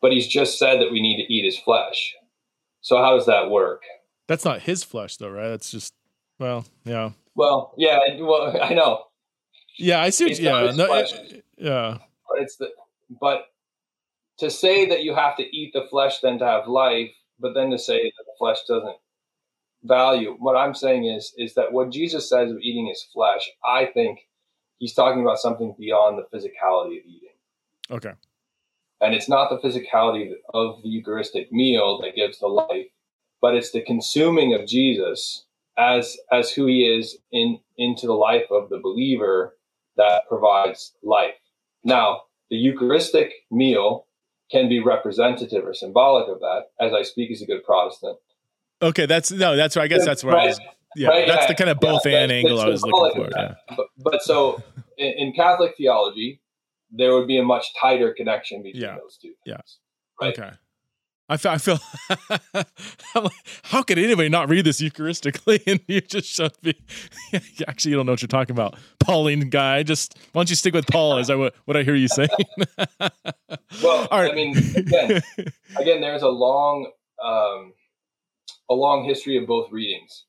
[0.00, 2.12] but he's just said that we need to eat his flesh.
[2.80, 3.82] So how does that work?
[4.26, 5.50] That's not his flesh though, right?
[5.50, 5.94] That's just
[6.40, 7.10] well, yeah.
[7.36, 9.04] Well, yeah, well, I know.
[9.78, 10.26] Yeah, I see.
[10.28, 11.98] It's yeah, no, it, yeah.
[12.28, 12.70] But it's the
[13.20, 13.44] but
[14.38, 17.70] to say that you have to eat the flesh then to have life, but then
[17.70, 18.96] to say that the flesh doesn't
[19.82, 20.36] value.
[20.38, 24.20] What I'm saying is is that what Jesus says of eating his flesh, I think
[24.78, 27.28] he's talking about something beyond the physicality of eating.
[27.90, 28.12] Okay.
[29.00, 32.86] And it's not the physicality of the Eucharistic meal that gives the life,
[33.40, 35.44] but it's the consuming of Jesus
[35.76, 39.56] as as who he is in into the life of the believer
[39.96, 41.34] that provides life.
[41.84, 44.06] Now, the Eucharistic meal
[44.52, 46.66] can be representative or symbolic of that.
[46.78, 48.18] As I speak as a good Protestant.
[48.82, 49.84] Okay, that's no, that's right.
[49.84, 50.42] I guess that's where right.
[50.42, 50.60] I was.
[50.94, 53.30] Yeah, right, that's the kind of both yeah, and that's, angle I was looking for.
[53.34, 53.54] Yeah.
[53.74, 54.62] But, but, so
[54.98, 56.42] in, in, Catholic theology,
[56.90, 59.32] there would be a much tighter connection between those two.
[59.46, 59.78] Yes,
[60.20, 60.26] yeah.
[60.26, 60.38] Right.
[60.38, 60.50] Okay.
[61.32, 61.78] I feel,
[62.30, 62.36] I
[62.76, 63.32] feel like,
[63.64, 65.60] how could anybody not read this Eucharistically?
[65.72, 66.74] And you just shut me.
[67.66, 69.82] Actually, you don't know what you're talking about, Pauline guy.
[69.82, 71.16] Just why don't you stick with Paul?
[71.18, 72.28] Is that what, what I hear you saying?
[73.82, 75.22] well, I mean, again,
[75.78, 76.90] again, there's a long,
[77.24, 77.72] um,
[78.68, 80.24] a long history of both readings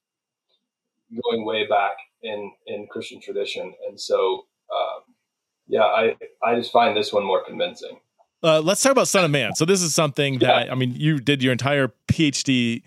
[1.25, 5.01] going way back in in Christian tradition, and so um,
[5.67, 7.99] yeah, I I just find this one more convincing.
[8.43, 9.51] Uh, let's talk about Son of Man.
[9.55, 10.71] So this is something that yeah.
[10.71, 12.83] I mean, you did your entire PhD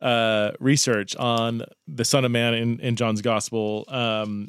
[0.00, 3.84] uh, research on the Son of Man in, in John's Gospel.
[3.88, 4.48] Um,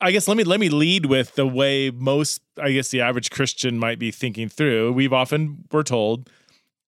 [0.00, 3.30] I guess let me let me lead with the way most, I guess, the average
[3.30, 4.92] Christian might be thinking through.
[4.92, 6.28] We've often we're told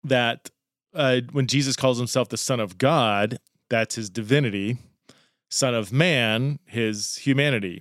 [0.04, 0.50] that
[0.94, 3.38] uh, when Jesus calls himself the Son of God,
[3.70, 4.76] that's his divinity.
[5.52, 7.80] Son of Man, his humanity.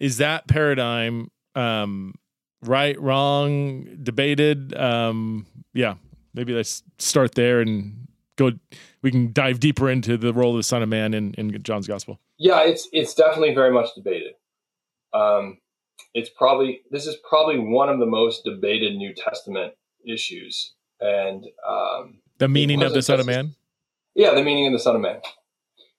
[0.00, 1.30] Is that paradigm?
[1.54, 2.14] Um,
[2.62, 4.74] right, wrong, debated.
[4.76, 5.94] Um, yeah,
[6.34, 8.52] maybe let's start there and go.
[9.02, 11.86] We can dive deeper into the role of the Son of Man in, in John's
[11.86, 12.18] Gospel.
[12.38, 14.34] Yeah, it's it's definitely very much debated.
[15.12, 15.58] Um,
[16.14, 19.74] it's probably this is probably one of the most debated New Testament
[20.06, 23.54] issues, and um, the meaning of the Son of Man.
[24.14, 25.20] Yeah, the meaning of the Son of Man.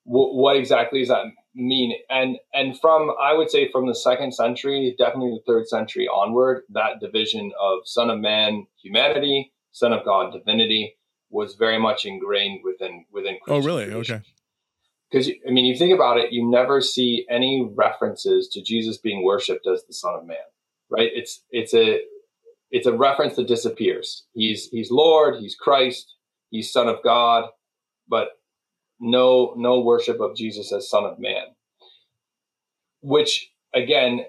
[0.06, 1.26] what exactly is that
[1.60, 6.08] mean and and from i would say from the second century definitely the third century
[6.08, 10.96] onward that division of son of man humanity son of god divinity
[11.32, 14.16] was very much ingrained within within Christian oh really tradition.
[14.18, 14.26] okay
[15.12, 19.24] because i mean you think about it you never see any references to jesus being
[19.26, 20.38] worshipped as the son of man
[20.92, 22.02] right it's it's a
[22.70, 26.14] it's a reference that disappears he's he's lord he's christ
[26.52, 27.46] he's son of god
[28.08, 28.37] but
[29.00, 31.46] no no worship of Jesus as Son of Man,
[33.02, 34.22] which again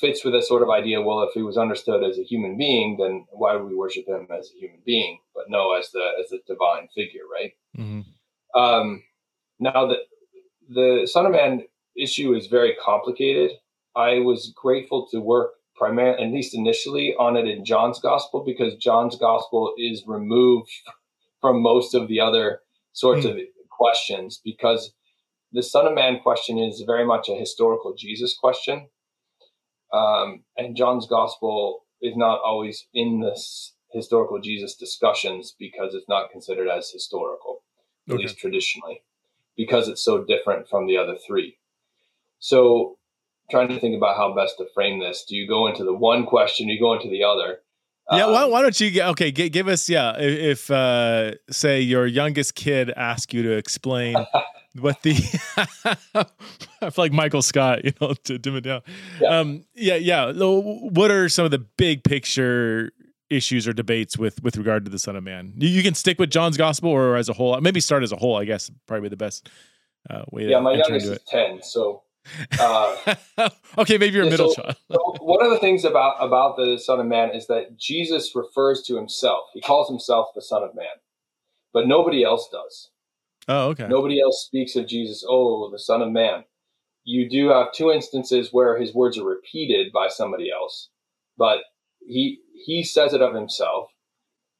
[0.00, 1.02] fits with a sort of idea.
[1.02, 4.26] Well, if he was understood as a human being, then why would we worship him
[4.30, 7.52] as a human being, but no as the as the divine figure, right?
[7.76, 8.58] Mm-hmm.
[8.60, 9.02] Um,
[9.58, 9.96] now the
[10.68, 11.64] the Son of Man
[11.96, 13.50] issue is very complicated.
[13.94, 18.74] I was grateful to work primarily, at least initially, on it in John's Gospel because
[18.76, 20.70] John's Gospel is removed
[21.40, 22.60] from most of the other
[22.92, 23.38] sorts mm-hmm.
[23.38, 23.44] of
[23.76, 24.92] questions because
[25.52, 28.88] the Son of Man question is very much a historical Jesus question.
[29.92, 36.32] Um, and John's gospel is not always in this historical Jesus discussions because it's not
[36.32, 37.62] considered as historical,
[38.08, 38.16] okay.
[38.16, 39.02] at least traditionally,
[39.56, 41.58] because it's so different from the other three.
[42.40, 42.98] So,
[43.50, 46.26] trying to think about how best to frame this do you go into the one
[46.26, 47.58] question, do you go into the other?
[48.12, 49.30] Yeah, why, um, why, don't you okay?
[49.30, 50.16] Give, give us yeah.
[50.18, 54.14] If, uh, say your youngest kid asks you to explain
[54.78, 55.12] what the
[56.14, 56.36] I
[56.90, 58.82] feel like Michael Scott, you know, to dim it down.
[59.20, 59.38] Yeah.
[59.40, 60.32] Um, yeah, yeah.
[60.34, 62.92] What are some of the big picture
[63.30, 65.54] issues or debates with with regard to the Son of Man?
[65.56, 67.58] You, you can stick with John's Gospel or as a whole.
[67.62, 68.36] Maybe start as a whole.
[68.36, 69.48] I guess probably the best
[70.10, 70.46] uh, way.
[70.46, 72.02] Yeah, my youngest is ten, so
[72.58, 73.16] uh,
[73.78, 74.76] okay, maybe you're a middle so, child.
[75.20, 78.96] one of the things about about the Son of Man is that Jesus refers to
[78.96, 79.48] himself.
[79.52, 80.86] He calls himself the Son of Man,
[81.72, 82.90] but nobody else does.
[83.46, 83.86] Oh, okay.
[83.88, 85.24] Nobody else speaks of Jesus.
[85.28, 86.44] Oh, the Son of Man.
[87.04, 90.88] You do have two instances where his words are repeated by somebody else,
[91.36, 91.58] but
[92.06, 93.88] he he says it of himself.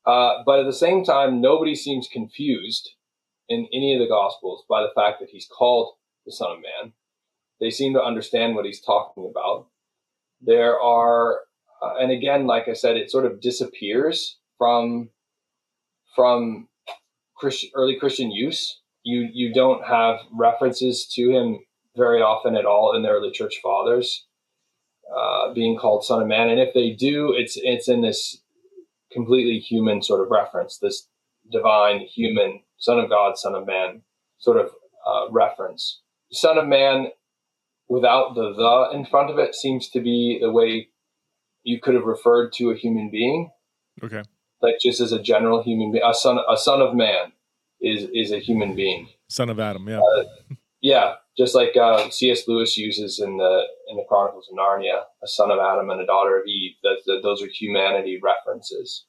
[0.04, 2.90] Uh, but at the same time, nobody seems confused
[3.48, 5.94] in any of the Gospels by the fact that he's called
[6.26, 6.92] the Son of Man
[7.60, 9.66] they seem to understand what he's talking about.
[10.40, 11.40] There are,
[11.80, 15.10] uh, and again, like I said, it sort of disappears from
[16.14, 16.68] from
[17.74, 18.80] early Christian use.
[19.04, 21.58] You you don't have references to him
[21.96, 24.26] very often at all in the early church fathers
[25.16, 28.40] uh, being called Son of Man, and if they do, it's it's in this
[29.12, 31.08] completely human sort of reference, this
[31.52, 34.02] divine human Son of God, Son of Man
[34.40, 34.70] sort of
[35.06, 36.00] uh, reference.
[36.32, 37.08] Son of Man
[37.88, 40.88] without the the in front of it seems to be the way
[41.62, 43.50] you could have referred to a human being.
[44.02, 44.22] Okay.
[44.60, 47.32] Like just as a general human being, a son, a son of man
[47.80, 49.08] is is a human being.
[49.28, 50.00] Son of Adam, yeah.
[50.00, 50.24] Uh,
[50.80, 52.46] yeah, just like uh, C.S.
[52.46, 56.06] Lewis uses in the in the Chronicles of Narnia, a son of Adam and a
[56.06, 56.72] daughter of Eve.
[56.82, 59.04] That, that those are humanity references.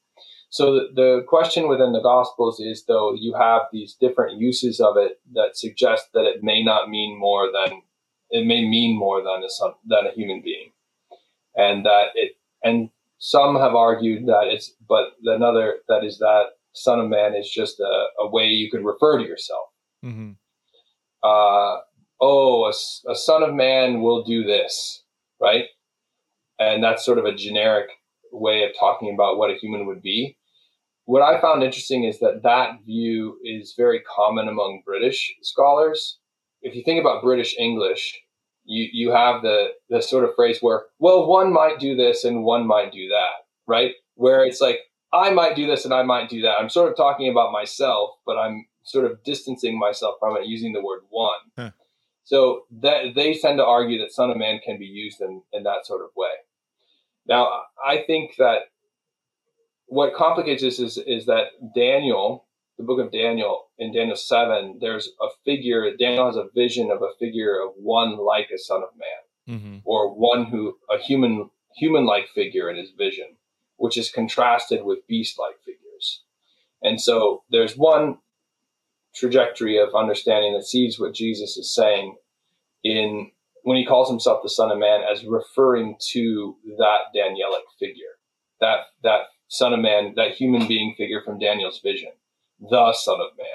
[0.50, 4.96] So the, the question within the Gospels is though you have these different uses of
[4.96, 7.82] it that suggest that it may not mean more than
[8.30, 10.72] it may mean more than a than a human being,
[11.56, 17.00] and that it and some have argued that it's but another that is that son
[17.00, 19.66] of man is just a, a way you could refer to yourself.
[20.04, 20.32] Mm-hmm.
[21.24, 21.82] Uh,
[22.22, 22.70] oh, a,
[23.12, 25.04] a son of man will do this,
[25.42, 25.66] right?
[26.60, 27.90] And that's sort of a generic
[28.32, 30.38] way of talking about what a human would be.
[31.06, 36.18] What I found interesting is that that view is very common among British scholars
[36.66, 38.22] if you think about British English,
[38.66, 42.44] you you have the the sort of phrase where well one might do this and
[42.44, 43.92] one might do that, right?
[44.16, 44.80] Where it's like
[45.14, 46.60] I might do this and I might do that.
[46.60, 50.74] I'm sort of talking about myself, but I'm sort of distancing myself from it using
[50.74, 51.40] the word one.
[51.56, 51.72] Huh.
[52.24, 55.62] So that they tend to argue that Son of Man can be used in, in
[55.64, 56.34] that sort of way.
[57.28, 58.62] Now, I think that
[59.86, 61.46] what complicates this is, is that
[61.76, 62.45] Daniel
[62.78, 67.02] the book of Daniel, in Daniel 7, there's a figure, Daniel has a vision of
[67.02, 69.78] a figure of one like a son of man, mm-hmm.
[69.86, 73.38] or one who, a human, human like figure in his vision,
[73.78, 76.24] which is contrasted with beast like figures.
[76.82, 78.18] And so there's one
[79.16, 82.18] trajectory of understanding that sees what Jesus is saying
[82.84, 83.32] in
[83.64, 88.16] when he calls himself the son of man as referring to that Danielic figure,
[88.60, 92.12] that, that son of man, that human being figure from Daniel's vision
[92.60, 93.48] the Son of Man.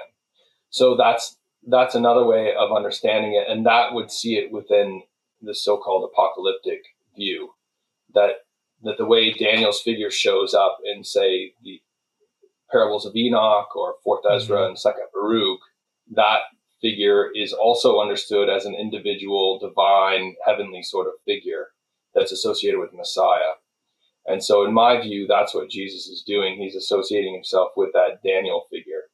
[0.70, 1.36] So that's
[1.66, 5.02] that's another way of understanding it, and that would see it within
[5.42, 6.82] the so-called apocalyptic
[7.16, 7.50] view
[8.14, 8.44] that
[8.82, 11.80] that the way Daniel's figure shows up in say the
[12.70, 14.36] parables of Enoch or Fourth mm-hmm.
[14.36, 14.68] Ezra mm-hmm.
[14.70, 15.60] and Second Baruch,
[16.12, 16.40] that
[16.80, 21.68] figure is also understood as an individual, divine, heavenly sort of figure
[22.14, 23.52] that's associated with Messiah.
[24.26, 26.56] And so, in my view, that's what Jesus is doing.
[26.58, 29.04] He's associating himself with that Daniel figure.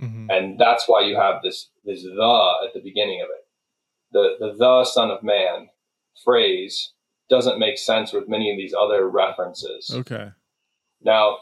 [0.00, 0.30] Mm-hmm.
[0.30, 3.46] And that's why you have this, this the at the beginning of it.
[4.12, 5.68] The, the the Son of Man
[6.24, 6.92] phrase
[7.28, 9.90] doesn't make sense with many of these other references.
[9.92, 10.30] Okay.
[11.02, 11.38] Now,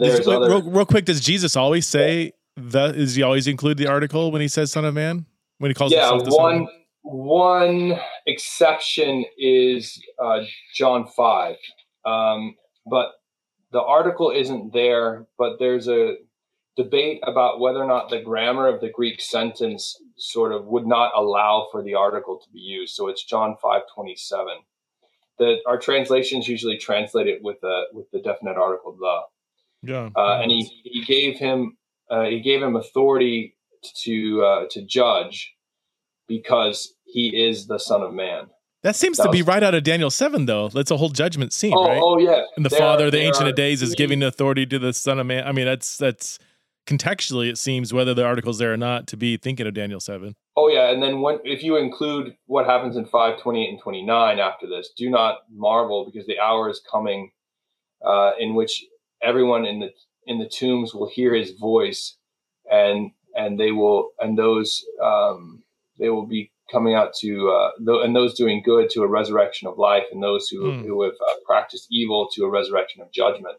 [0.00, 1.04] there's other, real, real, quick.
[1.04, 2.86] Does Jesus always say the?
[2.86, 5.26] Is he always include the article when he says "Son of Man"?
[5.58, 6.68] When he calls yeah, himself the one, Son
[7.02, 10.40] one exception is uh,
[10.74, 11.54] John five
[12.06, 12.54] um,
[12.88, 13.08] but
[13.72, 16.14] the article isn't there, but there's a
[16.76, 21.10] debate about whether or not the grammar of the Greek sentence sort of would not
[21.14, 22.94] allow for the article to be used.
[22.94, 24.58] So it's John 5:27.
[25.38, 29.20] That our translations usually translate it with a with the definite article the.
[29.82, 30.08] Yeah.
[30.16, 31.76] Uh, and he, he gave him
[32.10, 33.56] uh, he gave him authority
[34.04, 35.54] to uh, to judge
[36.28, 38.44] because he is the Son of Man.
[38.86, 40.68] That seems that to was, be right out of Daniel seven, though.
[40.68, 42.00] That's a whole judgment scene, oh, right?
[42.00, 42.42] Oh yeah.
[42.54, 45.26] And the there Father, the Ancient of Days, is giving authority to the Son of
[45.26, 45.44] Man.
[45.44, 46.38] I mean, that's that's
[46.86, 50.36] contextually it seems whether the article's there or not to be thinking of Daniel seven.
[50.56, 54.02] Oh yeah, and then when, if you include what happens in 5, 28, and twenty
[54.06, 57.32] nine after this, do not marvel because the hour is coming,
[58.06, 58.84] uh, in which
[59.20, 59.88] everyone in the
[60.28, 62.14] in the tombs will hear his voice,
[62.70, 65.64] and and they will and those um,
[65.98, 69.68] they will be coming out to uh, th- and those doing good to a resurrection
[69.68, 70.82] of life, and those who mm.
[70.86, 73.56] who have uh, practiced evil to a resurrection of judgment,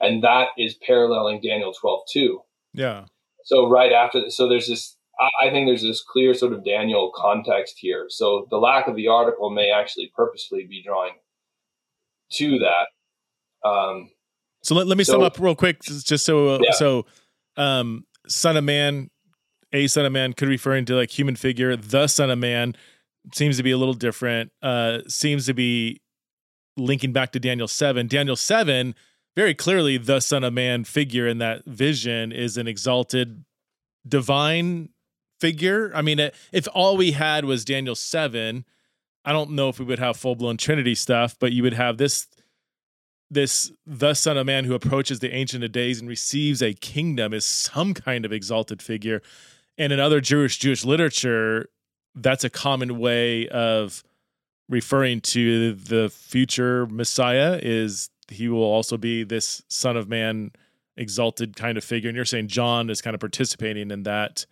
[0.00, 2.40] and that is paralleling Daniel twelve too.
[2.72, 3.06] Yeah.
[3.44, 4.96] So right after, so there's this.
[5.18, 8.06] I, I think there's this clear sort of Daniel context here.
[8.10, 11.12] So the lack of the article may actually purposely be drawing
[12.34, 13.68] to that.
[13.68, 14.10] Um,
[14.62, 16.72] so let, let me so, sum up real quick, just so uh, yeah.
[16.72, 17.06] so
[17.56, 19.10] um, son of man
[19.72, 21.76] a son of man could referring to like human figure.
[21.76, 22.74] The son of man
[23.34, 24.52] seems to be a little different.
[24.62, 26.00] Uh, seems to be
[26.76, 28.06] linking back to Daniel seven.
[28.06, 28.94] Daniel seven
[29.36, 33.44] very clearly the son of man figure in that vision is an exalted
[34.06, 34.88] divine
[35.40, 35.92] figure.
[35.94, 36.18] I mean,
[36.52, 38.64] if all we had was Daniel 7,
[39.24, 42.26] I don't know if we would have full-blown trinity stuff, but you would have this
[43.30, 47.32] this the son of man who approaches the ancient of days and receives a kingdom
[47.32, 49.22] is some kind of exalted figure.
[49.80, 51.70] And in other Jewish Jewish literature,
[52.14, 54.04] that's a common way of
[54.68, 60.50] referring to the future Messiah is he will also be this son of man
[60.98, 62.10] exalted kind of figure.
[62.10, 64.44] And you're saying John is kind of participating in that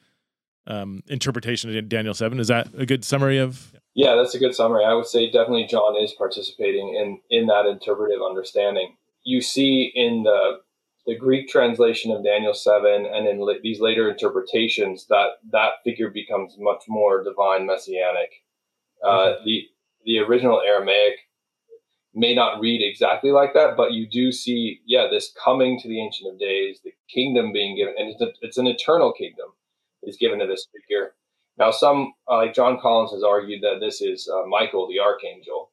[0.66, 2.40] um, interpretation of Daniel 7.
[2.40, 3.74] Is that a good summary of?
[3.94, 4.82] Yeah, that's a good summary.
[4.86, 8.96] I would say definitely John is participating in, in that interpretive understanding.
[9.24, 10.60] You see in the
[11.08, 16.10] the Greek translation of Daniel 7 and in la- these later interpretations, that, that figure
[16.10, 18.30] becomes much more divine messianic.
[19.02, 19.08] Uh,
[19.40, 19.44] mm-hmm.
[19.46, 19.62] the,
[20.04, 21.14] the original Aramaic
[22.14, 25.98] may not read exactly like that, but you do see, yeah, this coming to the
[25.98, 29.52] Ancient of Days, the kingdom being given, and it's, a, it's an eternal kingdom
[30.02, 31.12] is given to this figure.
[31.56, 35.70] Now, some, uh, like John Collins, has argued that this is uh, Michael the archangel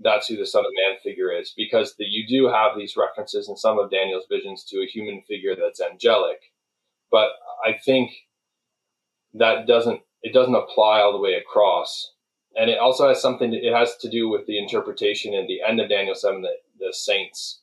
[0.00, 3.48] that's who the Son of Man figure is, because the, you do have these references
[3.48, 6.40] in some of Daniel's visions to a human figure that's angelic,
[7.10, 7.28] but
[7.64, 8.10] I think
[9.34, 12.12] that doesn't it doesn't apply all the way across,
[12.56, 13.50] and it also has something.
[13.50, 16.52] To, it has to do with the interpretation in the end of Daniel seven, the,
[16.78, 17.60] the saints,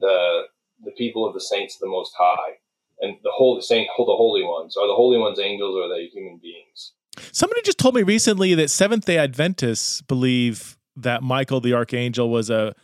[0.00, 0.42] the
[0.82, 2.52] the people of the saints, the Most High,
[3.00, 4.76] and the holy saint, the holy ones.
[4.76, 6.92] Are the holy ones angels or are they human beings?
[7.32, 12.50] Somebody just told me recently that Seventh Day Adventists believe that Michael the archangel was
[12.50, 12.74] a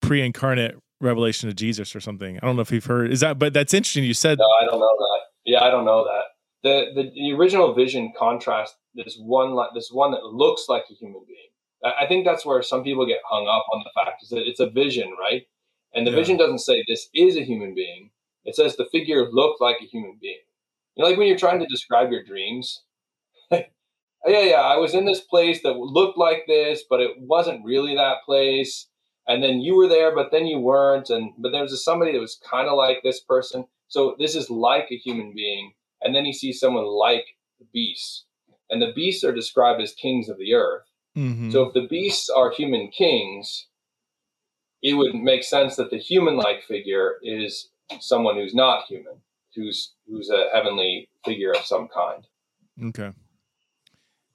[0.00, 2.36] pre-incarnate revelation of Jesus or something.
[2.36, 3.10] I don't know if you've heard.
[3.12, 3.38] Is that?
[3.38, 4.04] But that's interesting.
[4.04, 4.38] You said.
[4.38, 5.20] No, I don't know that.
[5.44, 6.22] Yeah, I don't know that.
[6.62, 11.22] The, the, the original vision contrasts this one this one that looks like a human
[11.26, 11.48] being.
[11.84, 14.46] I, I, think that's where some people get hung up on the fact is that
[14.48, 15.42] it's a vision, right?
[15.92, 16.18] And the yeah.
[16.18, 18.10] vision doesn't say this is a human being.
[18.44, 20.38] It says the figure looked like a human being.
[20.94, 22.82] You know, like when you're trying to describe your dreams,
[24.26, 27.94] yeah, yeah, I was in this place that looked like this, but it wasn't really
[27.96, 28.86] that place.
[29.26, 31.10] And then you were there, but then you weren't.
[31.10, 33.64] And but there was somebody that was kind of like this person.
[33.88, 35.72] So this is like a human being.
[36.02, 37.24] And then you see someone like
[37.58, 38.24] the beasts,
[38.70, 40.84] and the beasts are described as kings of the earth.
[41.16, 41.50] Mm-hmm.
[41.50, 43.66] So if the beasts are human kings,
[44.82, 47.68] it would make sense that the human-like figure is
[48.00, 49.14] someone who's not human,
[49.54, 52.26] who's who's a heavenly figure of some kind.
[52.88, 53.10] Okay.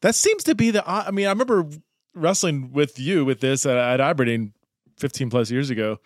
[0.01, 0.87] That seems to be the.
[0.89, 1.65] I mean, I remember
[2.13, 4.53] wrestling with you with this at, at Aberdeen
[4.97, 5.99] 15 plus years ago,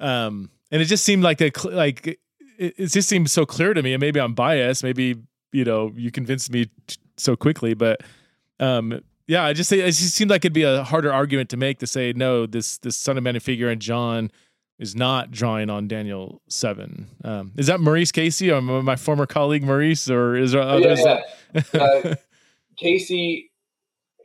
[0.00, 2.18] um, and it just seemed like a like it,
[2.76, 3.94] it just seemed so clear to me.
[3.94, 4.82] And maybe I'm biased.
[4.82, 5.16] Maybe
[5.52, 6.68] you know you convinced me
[7.16, 8.00] so quickly, but
[8.58, 11.78] um, yeah, I just it just seemed like it'd be a harder argument to make
[11.78, 12.44] to say no.
[12.44, 14.32] This this son of man figure and John
[14.80, 17.06] is not drawing on Daniel seven.
[17.24, 20.98] Um, is that Maurice Casey or my former colleague Maurice, or is there others?
[21.00, 21.20] Yeah,
[21.54, 21.62] yeah.
[21.72, 22.14] That- uh,
[22.78, 23.50] Casey,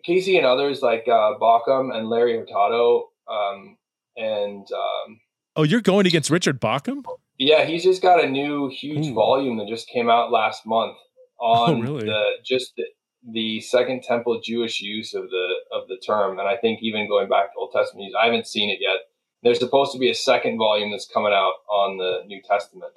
[0.04, 3.78] Casey and others like uh, and Larry Hurtado, um,
[4.16, 5.20] and um,
[5.56, 7.04] oh, you're going against Richard Bauckham.
[7.39, 9.14] Yeah, he's just got a new huge Ooh.
[9.14, 10.95] volume that just came out last month
[11.41, 12.06] oh, on oh, really?
[12.06, 12.84] the just the,
[13.28, 17.28] the, Second Temple Jewish use of the of the term, and I think even going
[17.28, 18.16] back to Old Testament use.
[18.20, 18.97] I haven't seen it yet.
[19.41, 22.93] There's supposed to be a second volume that's coming out on the New Testament,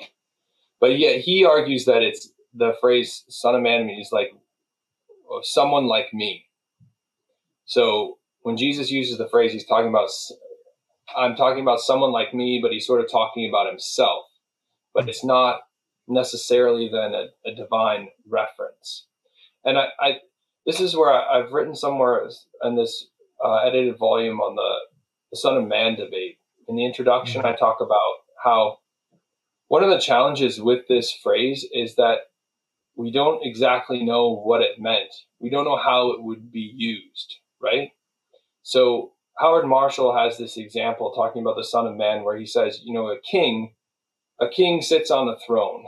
[0.81, 4.33] but yeah, he argues that it's the phrase "son of man" is like
[5.43, 6.47] someone like me.
[7.65, 10.09] So when Jesus uses the phrase, he's talking about,
[11.17, 14.25] I'm talking about someone like me, but he's sort of talking about himself.
[14.95, 15.61] But it's not
[16.09, 19.07] necessarily then a, a divine reference.
[19.65, 20.13] And I, I,
[20.65, 22.29] this is where I, have written somewhere
[22.63, 23.07] in this
[23.45, 24.75] uh, edited volume on the,
[25.33, 26.39] the Son of Man debate.
[26.69, 27.53] In the introduction, mm-hmm.
[27.55, 28.79] I talk about how
[29.69, 32.19] one of the challenges with this phrase is that
[32.97, 35.15] we don't exactly know what it meant.
[35.39, 37.91] We don't know how it would be used, right?
[38.63, 42.81] So Howard Marshall has this example talking about the Son of Man where he says,
[42.83, 43.75] you know, a king,
[44.41, 45.85] a king sits on the throne,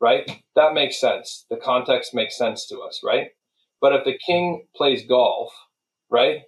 [0.00, 0.42] right?
[0.56, 1.44] That makes sense.
[1.50, 3.28] The context makes sense to us, right?
[3.80, 5.52] But if the king plays golf,
[6.10, 6.40] right?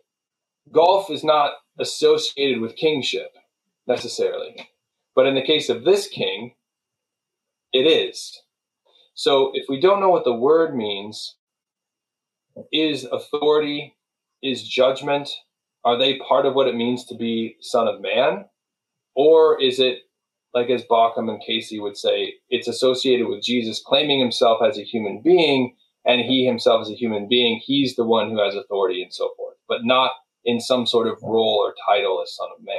[0.73, 3.37] Golf is not associated with kingship
[3.87, 4.71] necessarily.
[5.15, 6.55] But in the case of this king,
[7.75, 8.39] it is
[9.15, 11.37] so if we don't know what the word means,
[12.73, 13.97] is authority,
[14.43, 15.29] is judgment,
[15.85, 18.45] are they part of what it means to be son of man?
[19.15, 20.01] Or is it,
[20.55, 24.83] like as Bauckham and Casey would say, it's associated with Jesus claiming himself as a
[24.83, 29.03] human being and he himself as a human being, he's the one who has authority
[29.03, 30.11] and so forth, but not
[30.45, 32.75] in some sort of role or title as son of man.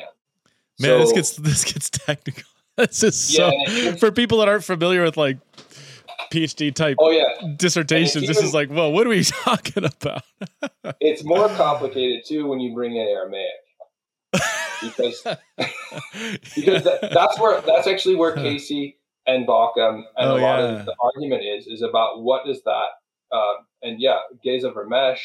[0.80, 2.44] Man, so, this gets this gets technical.
[2.76, 5.38] This is yeah, so for people that aren't familiar with like
[6.34, 7.26] PhD type oh, yeah.
[7.58, 8.28] dissertations.
[8.28, 10.24] This is like, well, what are we talking about?
[11.00, 13.46] it's more complicated too when you bring in Aramaic.
[14.82, 15.22] because
[16.56, 20.66] because that, that's where that's actually where Casey and Bauckham and oh, a lot yeah.
[20.80, 22.88] of the argument is is about what is that
[23.32, 23.54] uh,
[23.84, 25.20] and yeah Geza Vermes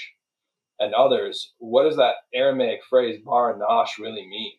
[0.79, 4.53] and others what does that Aramaic phrase bar nash really mean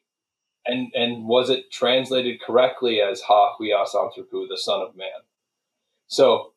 [0.66, 5.22] and and was it translated correctly as ha huias anthropu the son of man
[6.10, 6.54] so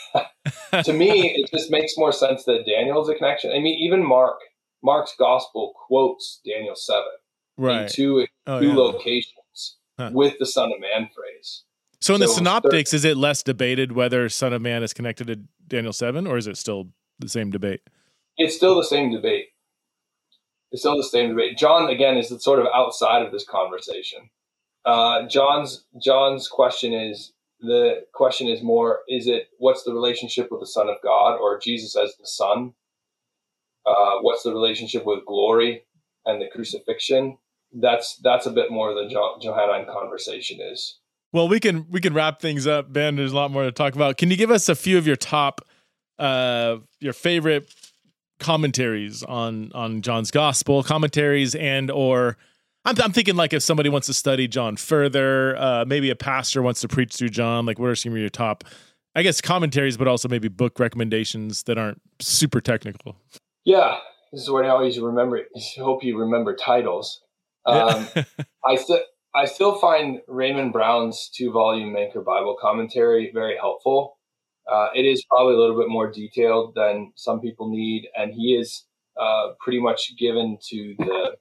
[0.84, 3.50] to me, it just makes more sense that Daniel's a connection.
[3.50, 4.36] I mean, even Mark,
[4.82, 7.02] Mark's gospel quotes Daniel 7
[7.56, 7.82] right.
[7.82, 8.74] in two, oh, two yeah.
[8.76, 10.10] locations huh.
[10.12, 11.64] with the Son of Man phrase.
[12.00, 15.26] So in so the synoptics, is it less debated whether Son of Man is connected
[15.28, 17.80] to Daniel 7 or is it still the same debate?
[18.36, 19.46] It's still the same debate.
[20.72, 21.56] It's still the same debate.
[21.56, 24.28] John, again, is sort of outside of this conversation.
[24.84, 30.60] Uh, John's John's question is the question is more is it what's the relationship with
[30.60, 32.72] the son of god or jesus as the son
[33.86, 35.84] uh, what's the relationship with glory
[36.24, 37.36] and the crucifixion
[37.74, 40.98] that's that's a bit more the jo- johannine conversation is
[41.32, 43.94] well we can we can wrap things up ben there's a lot more to talk
[43.94, 45.60] about can you give us a few of your top
[46.18, 47.72] uh your favorite
[48.40, 52.36] commentaries on on john's gospel commentaries and or
[52.84, 56.62] I'm, I'm thinking like if somebody wants to study John further, uh, maybe a pastor
[56.62, 57.66] wants to preach through John.
[57.66, 58.64] Like, what are some of your top,
[59.14, 63.16] I guess, commentaries, but also maybe book recommendations that aren't super technical?
[63.64, 63.96] Yeah,
[64.32, 65.38] this is what I always remember.
[65.38, 67.20] I hope you remember titles.
[67.66, 68.06] Um,
[68.66, 68.78] I
[69.34, 74.18] I still find Raymond Brown's two volume Anchor Bible commentary very helpful.
[74.70, 78.54] Uh, it is probably a little bit more detailed than some people need, and he
[78.54, 78.84] is
[79.18, 81.36] uh, pretty much given to the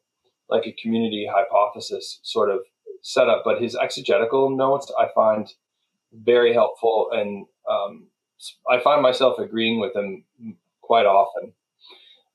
[0.54, 2.60] like a community hypothesis sort of
[3.02, 3.42] setup.
[3.44, 5.48] But his exegetical notes I find
[6.14, 8.08] very helpful, and um,
[8.70, 10.24] I find myself agreeing with him
[10.82, 11.52] quite often.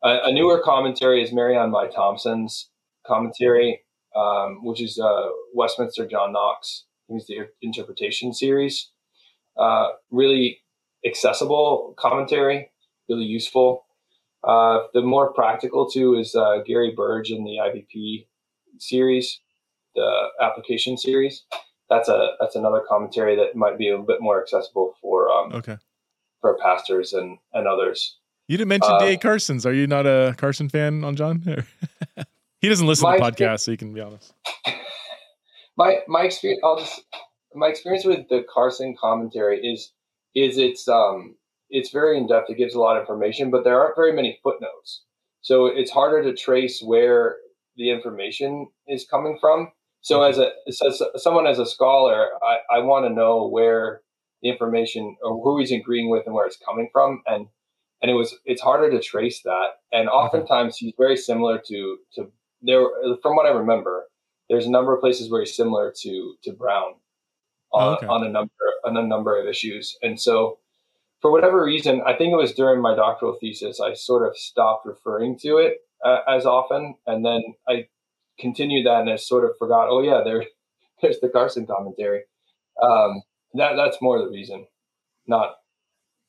[0.03, 2.69] A, a newer commentary is Marianne Meye Thompson's
[3.07, 3.83] commentary,
[4.15, 6.85] um, which is uh, Westminster John Knox.
[7.09, 8.91] He's the interpretation series.
[9.57, 10.59] Uh, really
[11.07, 12.71] accessible commentary,
[13.09, 13.85] really useful.
[14.49, 18.27] Uh, the more practical too is uh, Gary Burge in the IBP
[18.79, 19.41] series,
[19.95, 21.45] the application series.
[21.91, 25.77] That's a that's another commentary that might be a bit more accessible for um, okay
[26.41, 28.17] for pastors and and others.
[28.49, 29.19] You didn't mention uh, D.A.
[29.19, 29.67] Carson's.
[29.67, 31.43] Are you not a Carson fan on John?
[32.63, 34.33] he doesn't listen to podcasts, so you can be honest.
[35.77, 37.03] My my experience, just,
[37.55, 39.93] my experience with the Carson commentary is
[40.35, 41.35] is it's um
[41.71, 42.51] it's very in depth.
[42.51, 45.03] It gives a lot of information, but there aren't very many footnotes.
[45.41, 47.37] So it's harder to trace where
[47.77, 49.69] the information is coming from.
[50.01, 50.81] So as a as
[51.17, 54.01] someone as a scholar, I, I want to know where
[54.43, 57.47] the information or who he's agreeing with and where it's coming from, and
[58.01, 59.69] and it was it's harder to trace that.
[59.93, 62.31] And oftentimes he's very similar to to
[62.63, 62.83] there
[63.23, 64.07] from what I remember.
[64.49, 66.95] There's a number of places where he's similar to to Brown
[67.73, 68.07] on, oh, okay.
[68.07, 68.51] on a number
[68.85, 70.59] on a number of issues, and so
[71.21, 74.87] for whatever reason, I think it was during my doctoral thesis, I sort of stopped
[74.87, 76.95] referring to it uh, as often.
[77.07, 77.87] And then I
[78.39, 80.45] continued that and I sort of forgot, oh, yeah, there,
[81.03, 82.23] there's the Carson commentary.
[82.81, 83.23] Um,
[83.55, 84.67] that, that's more the reason,
[85.27, 85.57] not,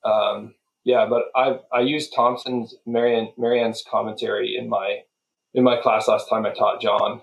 [0.04, 5.02] um, yeah, but I, I used Thompson's Marianne, Marianne's commentary in my,
[5.54, 7.22] in my class last time I taught John.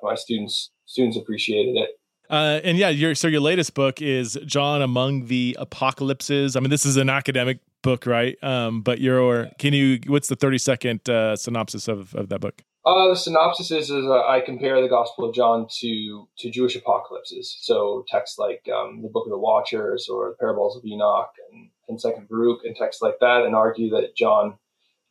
[0.00, 1.98] My students, students appreciated it.
[2.30, 6.56] Uh, and yeah, your so your latest book is John Among the Apocalypses.
[6.56, 8.36] I mean, this is an academic book, right?
[8.44, 12.62] Um, but your can you what's the thirty second uh, synopsis of of that book?
[12.84, 16.76] Uh, the synopsis is, is uh, I compare the Gospel of John to to Jewish
[16.76, 17.56] apocalypses.
[17.60, 21.70] So texts like um, the Book of the Watchers or the Parables of Enoch and,
[21.88, 24.58] and Second Baruch and texts like that, and argue that John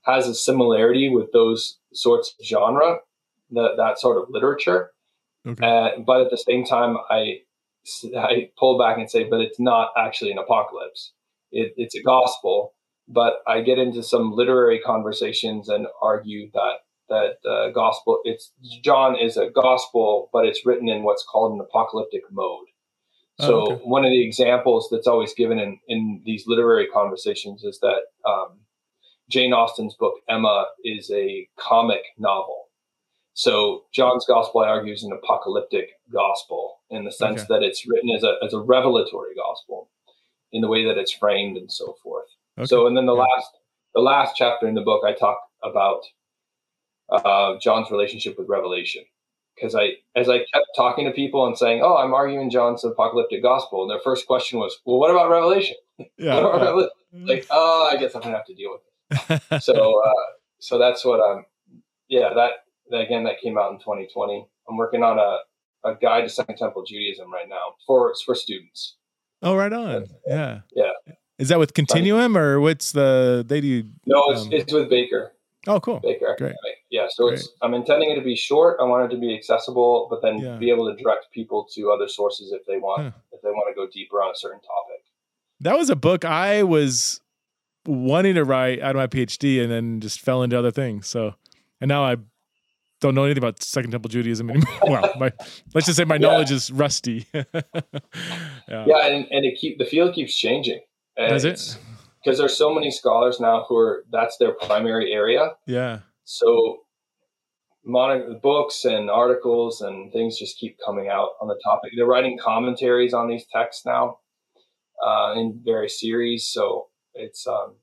[0.04, 3.00] has a similarity with those sorts of genre,
[3.52, 4.92] that that sort of literature.
[5.48, 5.66] Okay.
[5.66, 7.40] Uh, but at the same time, I
[8.18, 11.14] I pull back and say, but it's not actually an apocalypse.
[11.52, 12.74] It, it's a gospel.
[13.10, 18.52] But I get into some literary conversations and argue that that uh, gospel it's
[18.84, 22.66] John is a gospel, but it's written in what's called an apocalyptic mode.
[23.40, 23.82] Oh, so oh, okay.
[23.86, 28.00] one of the examples that's always given in, in these literary conversations is that
[28.30, 28.60] um,
[29.30, 32.67] Jane Austen's book Emma is a comic novel,
[33.38, 37.48] so John's gospel, I argue, is an apocalyptic gospel in the sense okay.
[37.50, 39.90] that it's written as a, as a revelatory gospel
[40.52, 42.26] in the way that it's framed and so forth.
[42.58, 42.66] Okay.
[42.66, 43.20] So, and then the yeah.
[43.20, 43.50] last,
[43.94, 46.02] the last chapter in the book, I talk about
[47.12, 49.04] uh, John's relationship with revelation.
[49.56, 53.42] Because I, as I kept talking to people and saying, "Oh, I'm arguing John's apocalyptic
[53.42, 55.76] gospel," and their first question was, "Well, what about Revelation?"
[56.16, 56.64] Yeah, about yeah.
[56.66, 56.90] Revelation?
[57.26, 59.64] like, oh, I guess I'm gonna have to deal with it.
[59.64, 60.12] so, uh,
[60.60, 61.46] so that's what I'm.
[62.08, 62.52] Yeah, that
[62.90, 64.48] that again, that came out in 2020.
[64.70, 68.96] I'm working on a, a guide to Second Temple Judaism right now for for students.
[69.42, 70.06] Oh, right on.
[70.26, 70.60] Yeah.
[70.74, 70.90] Yeah.
[71.38, 73.84] Is that with Continuum or what's the they do?
[74.06, 75.34] No, it's, um, it's with Baker.
[75.68, 76.00] Oh, cool.
[76.00, 76.56] Baker Great.
[76.90, 77.08] Yeah.
[77.10, 77.40] So Great.
[77.42, 78.78] it's I'm intending it to be short.
[78.80, 80.56] I want it to be accessible, but then yeah.
[80.58, 83.12] be able to direct people to other sources if they want huh.
[83.34, 85.04] if they want to go deeper on a certain topic.
[85.60, 87.20] That was a book I was
[87.86, 91.08] wanting to write out of my PhD and then just fell into other things.
[91.08, 91.36] So
[91.82, 92.16] and now I
[93.00, 94.72] don't know anything about Second Temple Judaism anymore.
[94.88, 95.32] well, my,
[95.74, 96.22] let's just say my yeah.
[96.28, 97.28] knowledge is rusty.
[97.34, 97.44] yeah.
[98.68, 100.80] yeah, and, and it keep the field keeps changing.
[101.18, 101.78] Does it?
[102.24, 105.52] Because there's so many scholars now who are that's their primary area.
[105.66, 106.00] Yeah.
[106.26, 106.80] So,
[107.86, 111.92] modern books and articles and things just keep coming out on the topic.
[111.96, 114.18] They're writing commentaries on these texts now,
[115.06, 116.50] uh, in various series.
[116.52, 117.76] So it's um,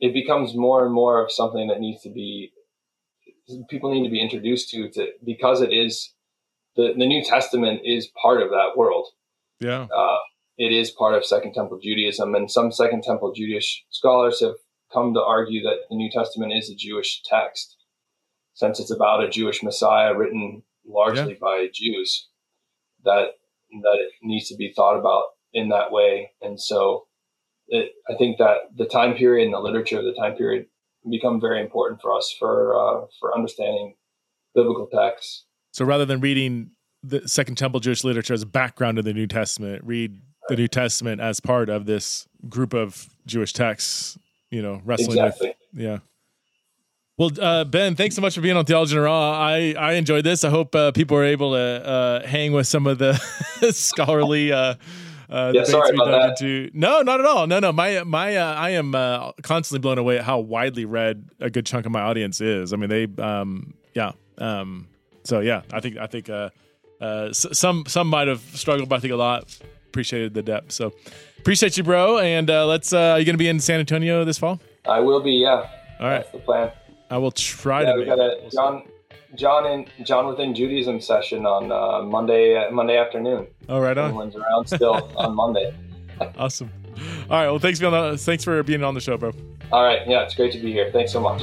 [0.00, 2.52] it becomes more and more of something that needs to be
[3.68, 6.12] people need to be introduced to, to because it is
[6.76, 9.08] the, the New Testament is part of that world.
[9.60, 9.86] Yeah.
[9.94, 10.16] Uh,
[10.58, 14.54] it is part of Second Temple Judaism, and some Second Temple Jewish scholars have
[14.92, 17.76] come to argue that the New Testament is a Jewish text,
[18.54, 21.38] since it's about a Jewish Messiah written largely yeah.
[21.40, 22.28] by Jews.
[23.04, 23.30] That
[23.82, 25.24] that it needs to be thought about
[25.54, 27.06] in that way, and so
[27.68, 30.66] it, I think that the time period and the literature of the time period
[31.10, 33.94] become very important for us for uh, for understanding
[34.54, 35.44] biblical texts.
[35.72, 36.70] So rather than reading
[37.02, 40.68] the Second Temple Jewish literature as a background to the New Testament, read the New
[40.68, 44.18] Testament as part of this group of Jewish texts.
[44.50, 45.54] You know, wrestling exactly.
[45.74, 45.98] with yeah.
[47.18, 49.32] Well, uh, Ben, thanks so much for being on Theology and Raw.
[49.32, 50.44] I, I enjoyed this.
[50.44, 53.12] I hope uh, people are able to uh, hang with some of the
[53.70, 54.74] scholarly uh,
[55.32, 56.30] uh, yeah, sorry about that.
[56.32, 56.70] Into...
[56.74, 57.46] No, not at all.
[57.46, 57.72] No, no.
[57.72, 61.64] My my uh, I am uh, constantly blown away at how widely read a good
[61.64, 62.74] chunk of my audience is.
[62.74, 64.88] I mean, they um yeah um
[65.24, 66.50] so yeah, I think I think uh,
[67.00, 70.72] uh some some might have struggled, but I think a lot appreciated the depth.
[70.72, 70.92] So
[71.38, 72.18] appreciate you, bro.
[72.18, 74.60] And uh, let's uh, are you going to be in San Antonio this fall?
[74.86, 75.32] I will be.
[75.32, 75.48] Yeah.
[75.98, 76.18] All right.
[76.20, 76.72] That's the plan.
[77.10, 77.98] I will try yeah, to.
[77.98, 78.82] We got a, John
[79.34, 83.46] John and John within Judaism session on uh, Monday uh, Monday afternoon.
[83.68, 84.04] All oh, right, on.
[84.06, 85.74] Everyone's around still on Monday.
[86.36, 86.70] awesome.
[87.30, 87.46] All right.
[87.48, 89.32] Well, thanks for being on the, thanks for being on the show, bro.
[89.72, 90.06] All right.
[90.06, 90.90] Yeah, it's great to be here.
[90.92, 91.42] Thanks so much.